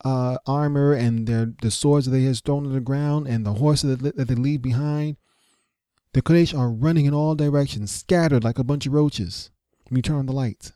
uh, 0.03 0.37
armor 0.45 0.91
and 0.91 1.25
their 1.25 1.53
the 1.61 1.71
swords 1.71 2.05
that 2.05 2.11
they 2.11 2.23
have 2.23 2.39
thrown 2.39 2.63
to 2.63 2.69
the 2.69 2.81
ground 2.81 3.27
and 3.27 3.45
the 3.45 3.53
horses 3.53 3.97
that, 3.97 4.15
that 4.17 4.27
they 4.27 4.35
leave 4.35 4.61
behind 4.61 5.15
the 6.13 6.21
Quraysh 6.21 6.57
are 6.57 6.69
running 6.69 7.05
in 7.05 7.13
all 7.13 7.33
directions, 7.33 7.91
scattered 7.91 8.43
like 8.43 8.59
a 8.59 8.63
bunch 8.63 8.85
of 8.85 8.93
roaches 8.93 9.51
when 9.87 9.97
you 9.97 10.01
turn 10.01 10.17
on 10.17 10.25
the 10.25 10.33
lights. 10.33 10.73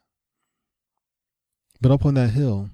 But 1.82 1.92
up 1.92 2.06
on 2.06 2.14
that 2.14 2.30
hill, 2.30 2.70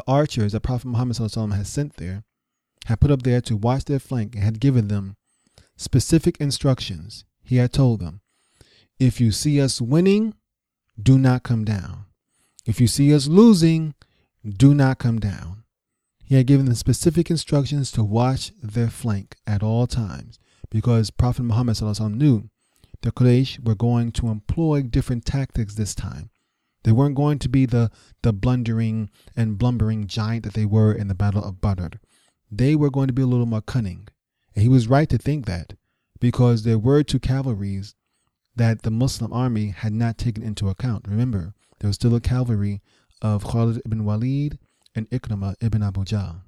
the 0.00 0.10
archers 0.10 0.52
that 0.52 0.60
Prophet 0.60 0.86
Muhammad 0.86 1.18
had 1.18 1.66
sent 1.66 1.96
there 1.96 2.24
had 2.86 3.00
put 3.00 3.10
up 3.10 3.22
there 3.22 3.42
to 3.42 3.54
watch 3.54 3.84
their 3.84 3.98
flank 3.98 4.34
and 4.34 4.42
had 4.42 4.58
given 4.58 4.88
them 4.88 5.16
specific 5.76 6.38
instructions. 6.38 7.26
He 7.42 7.56
had 7.56 7.70
told 7.70 8.00
them, 8.00 8.22
If 8.98 9.20
you 9.20 9.30
see 9.30 9.60
us 9.60 9.78
winning, 9.78 10.32
do 11.00 11.18
not 11.18 11.42
come 11.42 11.66
down. 11.66 12.06
If 12.64 12.80
you 12.80 12.86
see 12.86 13.14
us 13.14 13.26
losing, 13.26 13.94
do 14.48 14.74
not 14.74 14.98
come 14.98 15.18
down. 15.18 15.64
He 16.24 16.36
had 16.36 16.46
given 16.46 16.64
them 16.64 16.74
specific 16.76 17.30
instructions 17.30 17.90
to 17.92 18.02
watch 18.02 18.52
their 18.62 18.88
flank 18.88 19.36
at 19.46 19.62
all 19.62 19.86
times 19.86 20.38
because 20.70 21.10
Prophet 21.10 21.42
Muhammad 21.42 21.78
knew 22.16 22.48
the 23.02 23.12
Quraysh 23.12 23.62
were 23.66 23.74
going 23.74 24.12
to 24.12 24.28
employ 24.28 24.80
different 24.80 25.26
tactics 25.26 25.74
this 25.74 25.94
time. 25.94 26.30
They 26.82 26.92
weren't 26.92 27.14
going 27.14 27.38
to 27.40 27.48
be 27.48 27.66
the, 27.66 27.90
the 28.22 28.32
blundering 28.32 29.10
and 29.36 29.58
blumbering 29.58 30.06
giant 30.06 30.44
that 30.44 30.54
they 30.54 30.64
were 30.64 30.92
in 30.92 31.08
the 31.08 31.14
Battle 31.14 31.44
of 31.44 31.60
Badr. 31.60 31.98
They 32.50 32.74
were 32.74 32.90
going 32.90 33.08
to 33.08 33.12
be 33.12 33.22
a 33.22 33.26
little 33.26 33.46
more 33.46 33.60
cunning. 33.60 34.08
And 34.54 34.62
he 34.62 34.68
was 34.68 34.88
right 34.88 35.08
to 35.08 35.18
think 35.18 35.46
that 35.46 35.74
because 36.20 36.62
there 36.62 36.78
were 36.78 37.02
two 37.02 37.18
cavalries 37.18 37.94
that 38.56 38.82
the 38.82 38.90
Muslim 38.90 39.32
army 39.32 39.68
had 39.68 39.92
not 39.92 40.18
taken 40.18 40.42
into 40.42 40.68
account. 40.68 41.06
Remember, 41.08 41.54
there 41.78 41.88
was 41.88 41.96
still 41.96 42.14
a 42.14 42.20
cavalry 42.20 42.82
of 43.22 43.44
Khalid 43.44 43.82
ibn 43.84 44.04
Walid 44.04 44.58
and 44.94 45.08
Ikrimah 45.10 45.54
ibn 45.60 45.82
Abu 45.82 46.04
Jahl. 46.04 46.42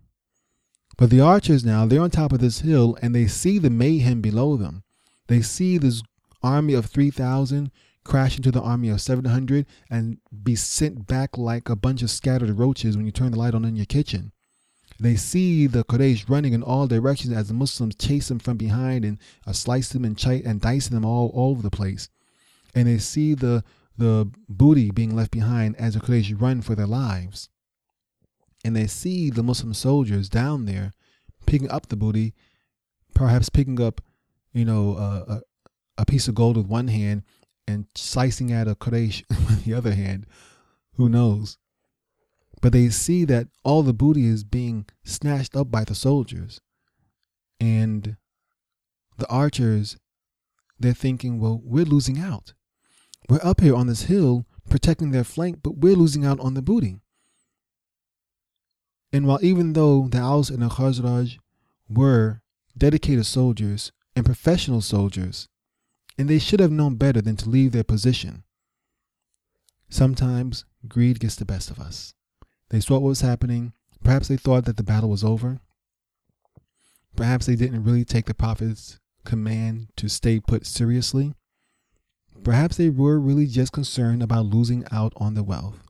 But 0.98 1.10
the 1.10 1.20
archers 1.20 1.64
now, 1.64 1.86
they're 1.86 2.02
on 2.02 2.10
top 2.10 2.32
of 2.32 2.40
this 2.40 2.60
hill 2.60 2.98
and 3.00 3.14
they 3.14 3.26
see 3.26 3.58
the 3.58 3.70
mayhem 3.70 4.20
below 4.20 4.56
them. 4.56 4.82
They 5.28 5.40
see 5.40 5.78
this 5.78 6.02
army 6.42 6.74
of 6.74 6.86
3,000 6.86 7.70
crash 8.04 8.36
into 8.36 8.50
the 8.50 8.60
army 8.60 8.88
of 8.88 9.00
700 9.00 9.66
and 9.90 10.18
be 10.42 10.54
sent 10.54 11.06
back 11.06 11.38
like 11.38 11.68
a 11.68 11.76
bunch 11.76 12.02
of 12.02 12.10
scattered 12.10 12.50
roaches 12.50 12.96
when 12.96 13.06
you 13.06 13.12
turn 13.12 13.32
the 13.32 13.38
light 13.38 13.54
on 13.54 13.64
in 13.64 13.76
your 13.76 13.86
kitchen. 13.86 14.32
They 14.98 15.16
see 15.16 15.66
the 15.66 15.84
Quraysh 15.84 16.28
running 16.28 16.52
in 16.52 16.62
all 16.62 16.86
directions 16.86 17.34
as 17.34 17.48
the 17.48 17.54
Muslims 17.54 17.94
chase 17.94 18.28
them 18.28 18.38
from 18.38 18.56
behind 18.56 19.04
and 19.04 19.18
uh, 19.46 19.52
slice 19.52 19.88
them 19.88 20.04
and, 20.04 20.16
ch- 20.16 20.42
and 20.44 20.60
dice 20.60 20.88
them 20.88 21.04
all, 21.04 21.30
all 21.34 21.50
over 21.50 21.62
the 21.62 21.70
place. 21.70 22.08
And 22.74 22.86
they 22.86 22.98
see 22.98 23.34
the, 23.34 23.64
the 23.98 24.30
booty 24.48 24.90
being 24.90 25.16
left 25.16 25.30
behind 25.30 25.76
as 25.76 25.94
the 25.94 26.00
Quraysh 26.00 26.40
run 26.40 26.62
for 26.62 26.74
their 26.74 26.86
lives 26.86 27.48
and 28.64 28.76
they 28.76 28.86
see 28.86 29.30
the 29.30 29.42
Muslim 29.42 29.74
soldiers 29.74 30.28
down 30.28 30.66
there 30.66 30.92
picking 31.46 31.70
up 31.70 31.88
the 31.88 31.96
booty, 31.96 32.34
perhaps 33.14 33.48
picking 33.48 33.80
up, 33.80 34.00
you 34.52 34.64
know, 34.64 34.94
uh, 34.94 35.38
a, 35.98 36.02
a 36.02 36.06
piece 36.06 36.28
of 36.28 36.34
gold 36.34 36.56
with 36.56 36.66
one 36.66 36.88
hand 36.88 37.22
and 37.66 37.87
slicing 37.94 38.53
at 38.53 38.68
a 38.68 38.75
Quraysh 38.75 39.25
with 39.29 39.64
the 39.64 39.75
other 39.75 39.94
hand. 39.94 40.27
Who 40.94 41.09
knows? 41.09 41.59
But 42.61 42.72
they 42.72 42.88
see 42.90 43.25
that 43.25 43.48
all 43.64 43.83
the 43.83 43.92
booty 43.92 44.27
is 44.27 44.44
being 44.44 44.87
snatched 45.05 45.57
up 45.57 45.70
by 45.70 45.85
the 45.85 45.94
soldiers. 45.94 46.61
And 47.59 48.16
the 49.18 49.29
archers, 49.29 49.96
they're 50.79 50.92
thinking, 50.94 51.40
well, 51.40 51.61
we're 51.64 51.85
losing 51.85 52.18
out. 52.18 52.55
We're 53.29 53.40
up 53.42 53.61
here 53.61 53.75
on 53.75 53.87
this 53.87 54.03
hill 54.03 54.46
protecting 54.68 55.11
their 55.11 55.25
flank, 55.25 55.61
but 55.62 55.79
we're 55.79 55.96
losing 55.96 56.25
out 56.25 56.40
on 56.40 56.55
the 56.55 56.62
booty. 56.62 57.01
And 59.12 59.27
while 59.27 59.38
even 59.42 59.75
though 59.75 60.09
the 60.09 60.18
Aus 60.18 60.48
and 60.48 60.62
the 60.62 60.68
Khazraj 60.68 61.38
were 61.88 62.40
dedicated 62.77 63.27
soldiers 63.27 63.92
and 64.16 64.25
professional 64.25 64.81
soldiers, 64.81 65.48
and 66.18 66.29
they 66.29 66.38
should 66.38 66.61
have 66.61 66.70
known 66.70 66.96
better 66.96 67.20
than 67.20 67.37
to 67.37 67.48
leave 67.48 67.72
their 67.72 67.85
position. 67.85 68.44
Sometimes 69.88 70.64
greed 70.88 71.20
gets 71.20 71.37
the 71.37 71.44
best 71.44 71.70
of 71.70 71.79
us. 71.79 72.14
They 72.70 72.81
saw 72.81 72.94
what 72.94 73.09
was 73.09 73.20
happening. 73.20 73.72
Perhaps 74.03 74.29
they 74.29 74.37
thought 74.37 74.64
that 74.64 74.77
the 74.77 74.83
battle 74.83 75.11
was 75.11 75.22
over. 75.22 75.61
Perhaps 77.14 77.46
they 77.46 77.57
didn't 77.57 77.85
really 77.85 78.05
take 78.05 78.27
the 78.27 78.35
prophet's 78.35 78.98
command 79.25 79.88
to 79.96 80.09
stay 80.09 80.40
put 80.40 80.66
seriously. 80.66 81.35
Perhaps 82.42 82.79
they 82.79 82.88
were 82.88 83.20
really 83.20 83.46
just 83.46 83.72
concerned 83.72 84.22
about 84.22 84.46
losing 84.46 84.85
out 84.90 85.12
on 85.16 85.35
the 85.35 85.44
wealth. 85.44 85.83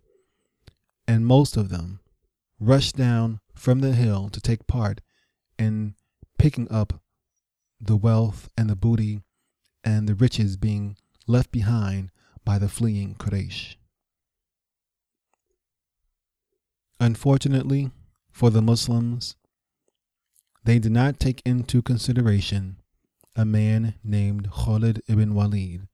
And 1.06 1.26
most 1.26 1.56
of 1.56 1.68
them 1.68 2.00
rushed 2.58 2.96
down 2.96 3.40
from 3.54 3.80
the 3.80 3.92
hill 3.92 4.28
to 4.30 4.40
take 4.40 4.66
part 4.66 5.00
in 5.58 5.94
picking 6.38 6.70
up 6.70 7.00
the 7.80 7.96
wealth 7.96 8.50
and 8.56 8.68
the 8.68 8.76
booty 8.76 9.20
and 9.84 10.08
the 10.08 10.14
riches 10.14 10.56
being 10.56 10.96
left 11.26 11.50
behind 11.50 12.10
by 12.44 12.58
the 12.58 12.68
fleeing 12.68 13.14
Quraysh. 13.14 13.76
Unfortunately 17.00 17.90
for 18.30 18.50
the 18.50 18.62
Muslims, 18.62 19.36
they 20.64 20.78
did 20.78 20.92
not 20.92 21.18
take 21.18 21.42
into 21.44 21.82
consideration 21.82 22.76
a 23.34 23.44
man 23.44 23.94
named 24.04 24.50
Khalid 24.50 25.02
ibn 25.08 25.34
Walid, 25.34 25.88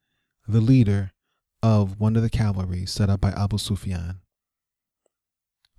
the 0.47 0.61
leader 0.61 1.13
of 1.63 1.99
one 1.99 2.17
of 2.17 2.23
the 2.23 2.31
cavalry 2.31 2.85
set 2.87 3.09
up 3.09 3.21
by 3.21 3.31
Abu 3.31 3.59
Sufyan. 3.59 4.21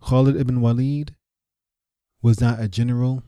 Khalid 0.01 0.35
ibn 0.35 0.61
Walid 0.61 1.15
was 2.21 2.41
not 2.41 2.59
a 2.59 2.67
general. 2.67 3.23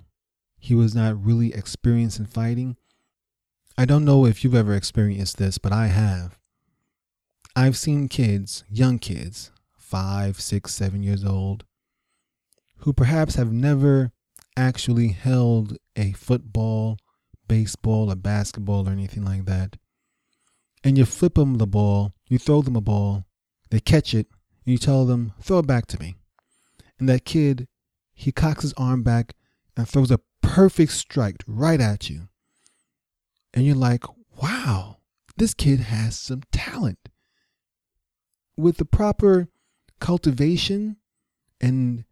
He 0.58 0.74
was 0.76 0.96
not 0.96 1.24
really 1.24 1.54
experienced 1.54 2.20
in 2.20 2.26
fighting. 2.26 2.78
I 3.82 3.86
don't 3.86 4.06
know 4.06 4.28
if 4.28 4.44
you've 4.44 4.54
ever 4.54 4.76
experienced 4.76 5.40
this, 5.40 5.58
but 5.58 5.72
I 5.72 5.88
have. 5.88 6.38
I've 7.56 7.76
seen 7.76 8.10
kids, 8.10 8.64
young 8.70 9.00
kids, 9.00 9.52
five, 9.76 10.40
six, 10.40 10.72
seven 10.72 11.02
years 11.02 11.26
old, 11.26 11.66
who 12.82 12.94
perhaps 12.94 13.34
have 13.38 13.52
never 13.52 14.12
actually 14.56 15.08
held 15.08 15.78
a 15.96 16.12
football, 16.12 17.00
baseball, 17.48 18.12
or 18.12 18.16
basketball, 18.16 18.88
or 18.88 18.92
anything 18.92 19.26
like 19.26 19.46
that. 19.46 19.78
And 20.84 20.96
you 20.96 21.06
flip 21.06 21.34
them 21.34 21.56
the 21.56 21.66
ball, 21.66 22.14
you 22.28 22.38
throw 22.38 22.62
them 22.62 22.76
a 22.76 22.82
ball, 22.82 23.26
they 23.72 23.80
catch 23.80 24.14
it, 24.14 24.28
and 24.64 24.74
you 24.74 24.78
tell 24.78 25.08
them, 25.08 25.34
throw 25.42 25.58
it 25.58 25.66
back 25.66 25.88
to 25.88 26.00
me. 26.00 26.14
And 27.00 27.10
that 27.10 27.26
kid, 27.26 27.68
he 28.14 28.32
cocks 28.32 28.62
his 28.62 28.74
arm 28.74 29.02
back 29.02 29.34
and 29.76 29.90
throws 29.90 30.12
a 30.12 30.20
perfect 30.44 30.92
strike 30.92 31.44
right 31.48 31.82
at 31.82 32.12
you. 32.12 32.28
And 33.54 33.66
you're 33.66 33.76
like, 33.76 34.04
wow, 34.42 34.98
this 35.38 35.54
kid 35.54 35.80
has 35.82 36.18
some 36.18 36.44
talent. 36.52 37.10
With 38.58 38.78
the 38.78 38.86
proper 38.86 39.48
cultivation 40.00 40.98
and 41.60 42.06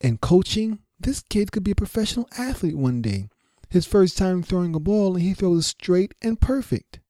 and 0.00 0.20
coaching, 0.20 0.80
this 1.00 1.22
kid 1.22 1.52
could 1.52 1.64
be 1.64 1.70
a 1.70 1.76
professional 1.76 2.28
athlete 2.36 2.76
one 2.76 3.00
day. 3.00 3.28
His 3.70 3.86
first 3.86 4.18
time 4.18 4.42
throwing 4.42 4.74
a 4.74 4.80
ball 4.80 5.14
and 5.14 5.22
he 5.22 5.34
throws 5.34 5.66
straight 5.66 6.14
and 6.22 6.40
perfect. 6.40 7.00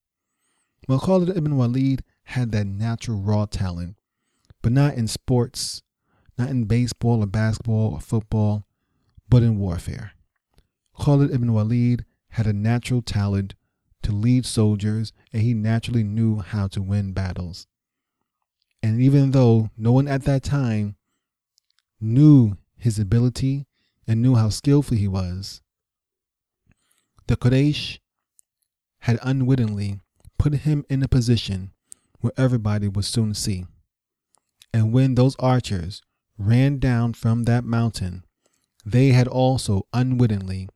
Well, 0.89 1.01
Khalid 1.01 1.37
ibn 1.37 1.57
Walid 1.57 2.03
had 2.25 2.53
that 2.53 2.67
natural 2.67 3.19
raw 3.19 3.47
talent, 3.47 3.97
but 4.63 4.73
not 4.73 4.95
in 4.95 5.09
sports, 5.09 5.83
not 6.39 6.51
in 6.51 6.65
baseball 6.65 7.23
or 7.23 7.27
basketball 7.27 7.95
or 7.95 8.01
football, 8.01 8.67
but 9.29 9.43
in 9.43 9.59
warfare. 9.59 10.13
Khalid 10.99 11.31
ibn 11.33 11.53
Walid 11.53 12.05
had 12.35 12.49
a 12.49 12.53
natural 12.53 13.01
talent 13.01 13.55
to 14.03 14.11
lead 14.11 14.45
soldiers 14.45 15.13
and 15.33 15.41
he 15.43 15.55
naturally 15.55 16.03
knew 16.03 16.41
how 16.41 16.67
to 16.67 16.83
win 16.83 17.13
battles. 17.13 17.69
And 18.83 19.01
even 19.01 19.31
though 19.31 19.71
no 19.77 19.93
one 19.93 20.09
at 20.09 20.25
that 20.25 20.43
time 20.43 20.97
knew 22.01 22.57
his 22.77 22.99
ability 22.99 23.67
and 24.09 24.21
knew 24.21 24.35
how 24.35 24.49
skillful 24.49 24.97
he 24.97 25.07
was, 25.07 25.63
the 27.29 27.37
Quraysh 27.37 28.01
had 28.99 29.21
unwittingly 29.23 30.01
put 30.37 30.55
him 30.55 30.85
in 30.91 31.05
a 31.05 31.09
position 31.09 31.71
where 32.21 32.33
everybody 32.37 32.89
would 32.89 33.05
soon 33.05 33.33
see. 33.33 33.65
And 34.73 34.93
when 34.93 35.15
those 35.15 35.37
archers 35.39 36.03
ran 36.37 36.81
down 36.81 37.15
from 37.15 37.45
that 37.45 37.63
mountain, 37.65 38.25
they 38.85 39.11
had 39.11 39.29
also 39.29 39.87
unwittingly 39.93 40.69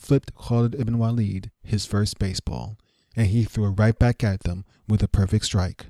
flipped 0.00 0.34
Khalid 0.34 0.74
ibn 0.74 0.98
Walid 0.98 1.50
his 1.62 1.86
first 1.86 2.18
baseball, 2.18 2.76
and 3.16 3.28
he 3.28 3.44
threw 3.44 3.66
it 3.66 3.78
right 3.78 3.98
back 3.98 4.22
at 4.24 4.44
them 4.44 4.64
with 4.88 5.02
a 5.02 5.08
perfect 5.08 5.44
strike. 5.44 5.86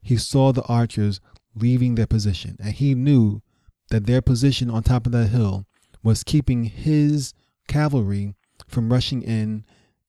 He 0.00 0.16
saw 0.16 0.52
the 0.52 0.62
archers 0.64 1.20
leaving 1.54 1.94
their 1.94 2.06
position, 2.06 2.56
and 2.60 2.72
he 2.72 2.94
knew 2.94 3.42
that 3.90 4.06
their 4.06 4.22
position 4.22 4.70
on 4.70 4.82
top 4.82 5.06
of 5.06 5.12
that 5.12 5.28
hill 5.28 5.66
was 6.02 6.22
keeping 6.22 6.64
his 6.64 7.34
cavalry 7.66 8.34
from 8.66 8.90
rushing 8.90 9.22
in 9.22 9.64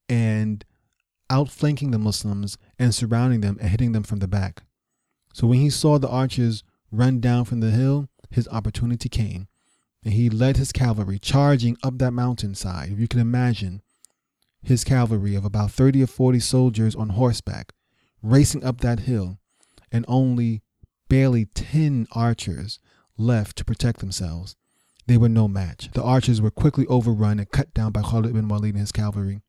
and 0.07 0.65
outflanking 1.29 1.91
the 1.91 1.99
Muslims 1.99 2.57
and 2.77 2.93
surrounding 2.93 3.41
them 3.41 3.57
and 3.59 3.69
hitting 3.69 3.91
them 3.91 4.03
from 4.03 4.19
the 4.19 4.27
back. 4.27 4.63
So 5.33 5.47
when 5.47 5.59
he 5.59 5.69
saw 5.69 5.97
the 5.97 6.09
archers 6.09 6.63
run 6.91 7.19
down 7.19 7.45
from 7.45 7.59
the 7.59 7.71
hill, 7.71 8.07
his 8.31 8.47
opportunity 8.49 9.09
came, 9.09 9.47
and 10.03 10.13
he 10.13 10.29
led 10.29 10.57
his 10.57 10.71
cavalry 10.71 11.19
charging 11.19 11.77
up 11.83 11.97
that 11.97 12.11
mountainside. 12.11 12.91
If 12.91 12.99
you 12.99 13.07
can 13.07 13.19
imagine 13.19 13.81
his 14.61 14.83
cavalry 14.83 15.35
of 15.35 15.45
about 15.45 15.71
30 15.71 16.03
or 16.03 16.07
40 16.07 16.39
soldiers 16.39 16.95
on 16.95 17.09
horseback 17.09 17.73
racing 18.21 18.63
up 18.63 18.81
that 18.81 19.01
hill, 19.01 19.39
and 19.91 20.05
only 20.07 20.61
barely 21.09 21.45
10 21.45 22.07
archers 22.11 22.79
left 23.17 23.57
to 23.57 23.65
protect 23.65 23.99
themselves. 23.99 24.55
They 25.07 25.17
were 25.17 25.29
no 25.29 25.47
match. 25.47 25.89
The 25.93 26.03
archers 26.03 26.41
were 26.41 26.51
quickly 26.51 26.85
overrun 26.87 27.39
and 27.39 27.49
cut 27.49 27.73
down 27.73 27.91
by 27.91 28.01
Khalid 28.01 28.29
ibn 28.29 28.47
Walid 28.47 28.75
and 28.75 28.81
his 28.81 28.91
cavalry. 28.91 29.41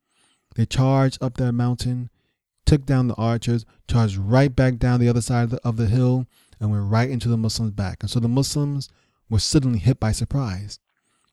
They 0.54 0.66
charged 0.66 1.22
up 1.22 1.36
that 1.36 1.52
mountain, 1.52 2.08
took 2.64 2.86
down 2.86 3.08
the 3.08 3.14
archers, 3.14 3.66
charged 3.86 4.16
right 4.16 4.54
back 4.54 4.78
down 4.78 5.00
the 5.00 5.08
other 5.08 5.20
side 5.20 5.44
of 5.44 5.50
the, 5.50 5.60
of 5.62 5.76
the 5.76 5.86
hill, 5.86 6.26
and 6.58 6.70
went 6.70 6.90
right 6.90 7.10
into 7.10 7.28
the 7.28 7.36
Muslims' 7.36 7.72
back. 7.72 7.98
And 8.00 8.10
so 8.10 8.20
the 8.20 8.28
Muslims 8.28 8.88
were 9.30 9.38
suddenly 9.38 9.78
hit 9.78 9.98
by 9.98 10.12
surprise. 10.12 10.78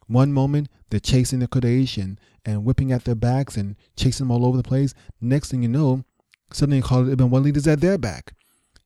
One 0.07 0.31
moment 0.31 0.69
they're 0.89 1.01
chasing 1.01 1.39
the 1.39 1.47
Quraysh 1.47 1.97
and, 2.45 2.63
whipping 2.63 2.93
at 2.93 3.03
their 3.03 3.15
backs 3.15 3.57
and 3.57 3.75
chasing 3.97 4.25
them 4.25 4.31
all 4.31 4.45
over 4.45 4.55
the 4.55 4.63
place. 4.63 4.93
Next 5.19 5.51
thing 5.51 5.63
you 5.63 5.67
know, 5.67 6.05
suddenly 6.53 6.81
Khalid 6.81 7.11
ibn 7.11 7.29
Walid 7.29 7.57
is 7.57 7.67
at 7.67 7.81
their 7.81 7.97
back. 7.97 8.33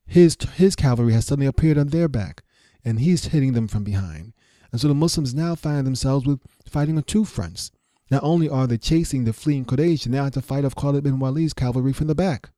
His 0.07 0.35
his 0.55 0.75
cavalry 0.75 1.13
has 1.13 1.25
suddenly 1.25 1.45
appeared 1.45 1.77
on 1.77 1.87
their 1.87 2.07
back, 2.07 2.43
and 2.83 2.99
he's 2.99 3.25
hitting 3.25 3.53
them 3.53 3.67
from 3.67 3.83
behind. 3.83 4.33
And 4.71 4.81
so 4.81 4.87
the 4.87 4.95
Muslims 4.95 5.35
now 5.35 5.53
find 5.53 5.85
themselves 5.85 6.25
with 6.25 6.39
fighting 6.65 6.97
on 6.97 7.03
two 7.03 7.25
fronts. 7.25 7.71
Not 8.09 8.23
only 8.23 8.49
are 8.49 8.67
they 8.67 8.77
chasing 8.77 9.23
the 9.23 9.33
fleeing 9.33 9.65
Quraysh, 9.65 10.03
they 10.03 10.11
now 10.11 10.23
have 10.23 10.33
to 10.33 10.41
fight 10.41 10.65
off 10.65 10.75
Khalid 10.75 11.05
ibn 11.05 11.19
Walid's 11.19 11.53
cavalry 11.53 11.93
from 11.93 12.07
the 12.07 12.15
back. 12.15 12.49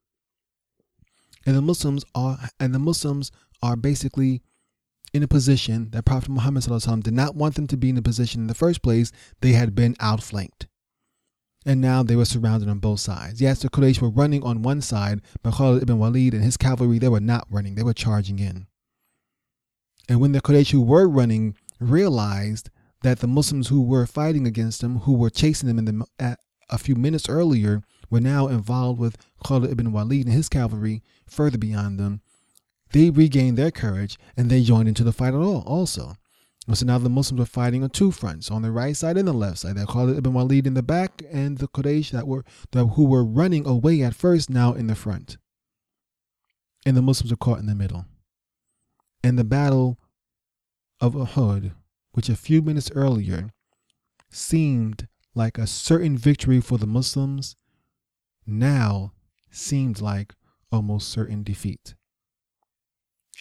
And 1.46 1.56
the 1.56 1.62
Muslims 1.62 2.06
are 2.16 2.40
and 2.60 2.74
the 2.74 2.80
Muslims 2.80 3.32
are 3.62 3.76
basically 3.76 4.42
in 5.14 5.24
a 5.24 5.28
position 5.28 5.90
that 5.92 6.06
Prophet 6.06 6.30
Muhammad 6.30 6.64
did 7.04 7.14
not 7.14 7.36
want 7.36 7.56
them 7.56 7.68
to 7.68 7.78
be 7.78 7.90
in 7.90 7.98
a 7.98 8.02
position 8.02 8.42
in 8.42 8.48
the 8.48 8.56
first 8.56 8.82
place. 8.82 9.12
They 9.42 9.54
had 9.54 9.76
been 9.76 9.96
outflanked. 10.00 10.68
And 11.66 11.80
now 11.80 12.04
they 12.04 12.16
were 12.16 12.26
surrounded 12.26 12.68
on 12.68 12.80
both 12.80 13.00
sides. 13.00 13.42
Yes, 13.42 13.62
the 13.62 13.70
Quraysh 13.70 14.02
were 14.02 14.10
running 14.10 14.44
on 14.44 14.64
one 14.64 14.82
side, 14.82 15.22
but 15.44 15.54
Khalid 15.54 15.84
ibn 15.84 15.98
Walid 15.98 16.34
and 16.34 16.44
his 16.44 16.58
cavalry, 16.58 17.00
they 17.00 17.08
were 17.08 17.22
not 17.22 17.48
running. 17.50 17.76
They 17.76 17.84
were 17.84 17.94
charging 17.94 18.40
in. 18.40 18.68
And 20.10 20.20
when 20.20 20.34
the 20.34 20.42
Quraysh 20.42 20.72
who 20.72 20.82
were 20.82 21.08
running 21.08 21.56
realized 21.80 22.70
that 23.04 23.20
the 23.20 23.28
Muslims 23.28 23.68
who 23.70 23.82
were 23.82 24.06
fighting 24.06 24.46
against 24.46 24.82
them, 24.82 25.00
who 25.00 25.14
were 25.14 25.30
chasing 25.30 25.68
them 25.68 25.80
in 25.80 25.86
the, 25.86 26.38
a 26.70 26.78
few 26.78 26.96
minutes 26.96 27.30
earlier, 27.30 27.82
were 28.10 28.20
now 28.20 28.48
involved 28.48 29.00
with 29.00 29.18
Khalid 29.46 29.72
ibn 29.72 29.92
Walid 29.94 30.26
and 30.26 30.34
his 30.34 30.50
cavalry 30.50 31.02
further 31.28 31.58
beyond 31.58 32.00
them, 32.00 32.22
they 32.94 33.10
regained 33.10 33.58
their 33.58 33.72
courage 33.72 34.18
and 34.38 34.50
they 34.50 34.62
joined 34.62 34.88
into 34.88 35.04
the 35.04 35.12
fight 35.12 35.34
at 35.34 35.42
all 35.42 35.64
also. 35.66 36.16
So 36.74 36.86
now 36.86 36.98
the 36.98 37.10
Muslims 37.10 37.40
were 37.40 37.46
fighting 37.46 37.84
on 37.84 37.90
two 37.90 38.12
fronts, 38.12 38.50
on 38.50 38.62
the 38.62 38.72
right 38.72 38.96
side 38.96 39.18
and 39.18 39.28
the 39.28 39.34
left 39.34 39.58
side. 39.60 39.76
They 39.76 39.84
Khalid 39.84 40.18
ibn 40.18 40.34
Walid 40.34 40.66
in 40.66 40.76
the 40.76 40.84
back 40.84 41.22
and 41.30 41.58
the 41.58 41.68
Quraysh 41.68 42.12
that 42.12 42.26
were 42.26 42.46
that, 42.72 42.86
who 42.86 43.04
were 43.04 43.26
running 43.26 43.68
away 43.68 44.02
at 44.02 44.16
first 44.16 44.50
now 44.50 44.74
in 44.74 44.88
the 44.88 44.96
front. 44.96 45.38
And 46.86 46.96
the 46.96 47.02
Muslims 47.02 47.32
were 47.32 47.38
caught 47.38 47.60
in 47.60 47.66
the 47.66 47.76
middle. 47.76 48.06
And 49.22 49.38
the 49.38 49.44
battle 49.44 49.98
of 51.02 51.14
Uhud, 51.14 51.74
which 52.14 52.30
a 52.30 52.36
few 52.36 52.62
minutes 52.62 52.92
earlier 52.96 53.50
seemed 54.30 55.08
like 55.36 55.58
a 55.58 55.68
certain 55.68 56.18
victory 56.18 56.62
for 56.62 56.78
the 56.78 56.88
Muslims, 56.88 57.58
now 58.46 59.12
seemed 59.52 60.00
like 60.00 60.34
almost 60.72 61.10
certain 61.10 61.44
defeat 61.44 61.96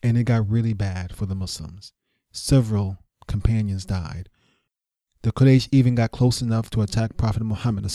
and 0.03 0.19
it 0.19 0.25
got 0.25 0.49
really 0.49 0.73
bad 0.73 1.15
for 1.15 1.27
the 1.27 1.35
Muslims. 1.35 1.93
Several 2.33 2.99
companions 3.29 3.85
died. 3.85 4.29
The 5.23 5.33
Quraysh 5.33 5.69
even 5.71 5.95
got 5.95 6.11
close 6.11 6.43
enough 6.43 6.71
to 6.71 6.83
attack 6.83 7.17
Prophet 7.17 7.43
Muhammad 7.43 7.87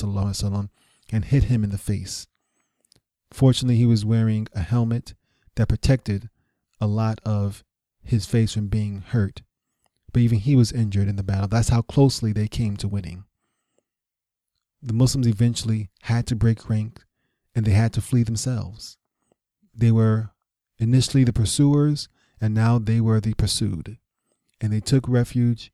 and 1.11 1.25
hit 1.25 1.43
him 1.45 1.63
in 1.63 1.69
the 1.69 1.77
face. 1.77 2.27
Fortunately, 3.31 3.75
he 3.75 3.85
was 3.85 4.05
wearing 4.05 4.47
a 4.53 4.61
helmet 4.61 5.13
that 5.55 5.67
protected 5.67 6.29
a 6.79 6.87
lot 6.87 7.19
of 7.25 7.63
his 8.03 8.25
face 8.25 8.53
from 8.53 8.67
being 8.67 9.01
hurt. 9.01 9.41
But 10.13 10.21
even 10.21 10.39
he 10.39 10.55
was 10.55 10.71
injured 10.71 11.09
in 11.09 11.17
the 11.17 11.23
battle. 11.23 11.49
That's 11.49 11.69
how 11.69 11.81
closely 11.81 12.31
they 12.31 12.47
came 12.47 12.77
to 12.77 12.87
winning. 12.87 13.25
The 14.81 14.93
Muslims 14.93 15.27
eventually 15.27 15.89
had 16.03 16.25
to 16.27 16.35
break 16.35 16.69
rank 16.69 17.01
and 17.53 17.65
they 17.65 17.71
had 17.71 17.91
to 17.93 18.01
flee 18.01 18.23
themselves. 18.23 18.97
They 19.75 19.91
were 19.91 20.29
initially 20.79 21.23
the 21.23 21.33
pursuers 21.33 22.07
and 22.39 22.53
now 22.53 22.77
they 22.77 23.01
were 23.01 23.19
the 23.19 23.33
pursued. 23.33 23.97
And 24.61 24.71
they 24.71 24.79
took 24.79 25.07
refuge 25.07 25.71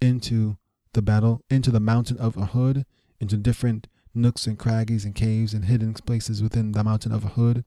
into 0.00 0.56
the 0.92 1.02
battle, 1.02 1.42
into 1.50 1.70
the 1.70 1.80
mountain 1.80 2.18
of 2.18 2.34
Uhud, 2.34 2.84
into 3.20 3.36
different 3.36 3.86
nooks 4.14 4.46
and 4.46 4.58
craggies 4.58 5.04
and 5.04 5.14
caves 5.14 5.52
and 5.54 5.66
hidden 5.66 5.92
places 5.94 6.42
within 6.42 6.72
the 6.72 6.84
mountain 6.84 7.12
of 7.12 7.22
Uhud 7.22 7.64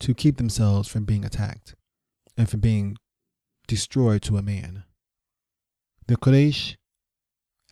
to 0.00 0.14
keep 0.14 0.36
themselves 0.36 0.88
from 0.88 1.04
being 1.04 1.24
attacked 1.24 1.76
and 2.36 2.50
from 2.50 2.60
being 2.60 2.96
destroyed 3.68 4.22
to 4.22 4.36
a 4.36 4.42
man. 4.42 4.84
The 6.08 6.16
Quraysh 6.16 6.76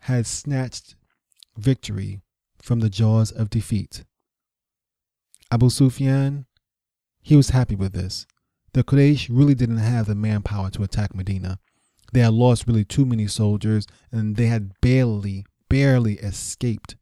had 0.01 0.25
snatched 0.25 0.95
victory 1.57 2.21
from 2.61 2.79
the 2.79 2.89
jaws 2.89 3.31
of 3.31 3.49
defeat. 3.49 4.05
Abu 5.51 5.69
Sufyan, 5.69 6.45
he 7.21 7.35
was 7.35 7.49
happy 7.49 7.75
with 7.75 7.93
this. 7.93 8.25
The 8.73 8.83
Quraysh 8.83 9.27
really 9.29 9.55
didn't 9.55 9.77
have 9.77 10.07
the 10.07 10.15
manpower 10.15 10.69
to 10.71 10.83
attack 10.83 11.13
Medina. 11.13 11.59
They 12.13 12.21
had 12.21 12.33
lost 12.33 12.67
really 12.67 12.85
too 12.85 13.05
many 13.05 13.27
soldiers 13.27 13.85
and 14.11 14.35
they 14.35 14.47
had 14.47 14.71
barely, 14.81 15.45
barely 15.69 16.15
escaped 16.15 16.95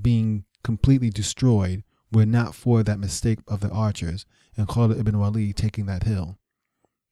being 0.00 0.44
completely 0.62 1.10
destroyed 1.10 1.82
were 2.12 2.26
not 2.26 2.54
for 2.54 2.82
that 2.82 2.98
mistake 2.98 3.40
of 3.46 3.60
the 3.60 3.70
archers 3.70 4.24
and 4.56 4.68
Khalid 4.68 4.98
ibn 4.98 5.18
Walid 5.18 5.56
taking 5.56 5.86
that 5.86 6.04
hill. 6.04 6.38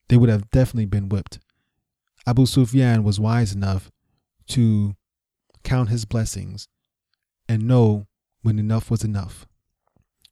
They 0.09 0.16
would 0.16 0.30
have 0.30 0.50
definitely 0.50 0.86
been 0.86 1.09
whipped. 1.09 1.40
Abu 2.26 2.46
Sufyan 2.46 3.04
was 3.04 3.20
wise 3.20 3.52
enough 3.52 3.90
to 4.48 4.96
count 5.62 5.88
his 5.88 6.04
blessings 6.04 6.68
and 7.48 7.66
know 7.66 8.07
when 8.42 8.59
enough 8.59 8.90
was 8.90 9.04
enough. 9.04 9.46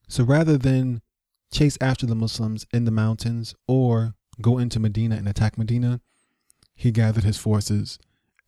So 0.08 0.24
rather 0.24 0.56
than 0.56 1.02
chase 1.54 1.78
after 1.80 2.04
the 2.04 2.14
Muslims 2.14 2.66
in 2.72 2.84
the 2.84 2.90
mountains 2.90 3.54
or 3.68 4.14
go 4.42 4.58
into 4.58 4.80
Medina 4.80 5.14
and 5.14 5.28
attack 5.28 5.56
Medina, 5.56 6.00
he 6.74 6.90
gathered 6.90 7.24
his 7.24 7.38
forces 7.38 7.98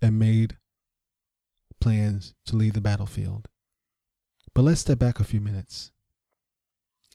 and 0.02 0.18
made 0.18 0.58
plans 1.80 2.34
to 2.46 2.56
leave 2.56 2.74
the 2.74 2.80
battlefield. 2.80 3.48
But 4.52 4.62
let's 4.62 4.80
step 4.80 4.98
back 4.98 5.20
a 5.20 5.24
few 5.24 5.40
minutes. 5.40 5.92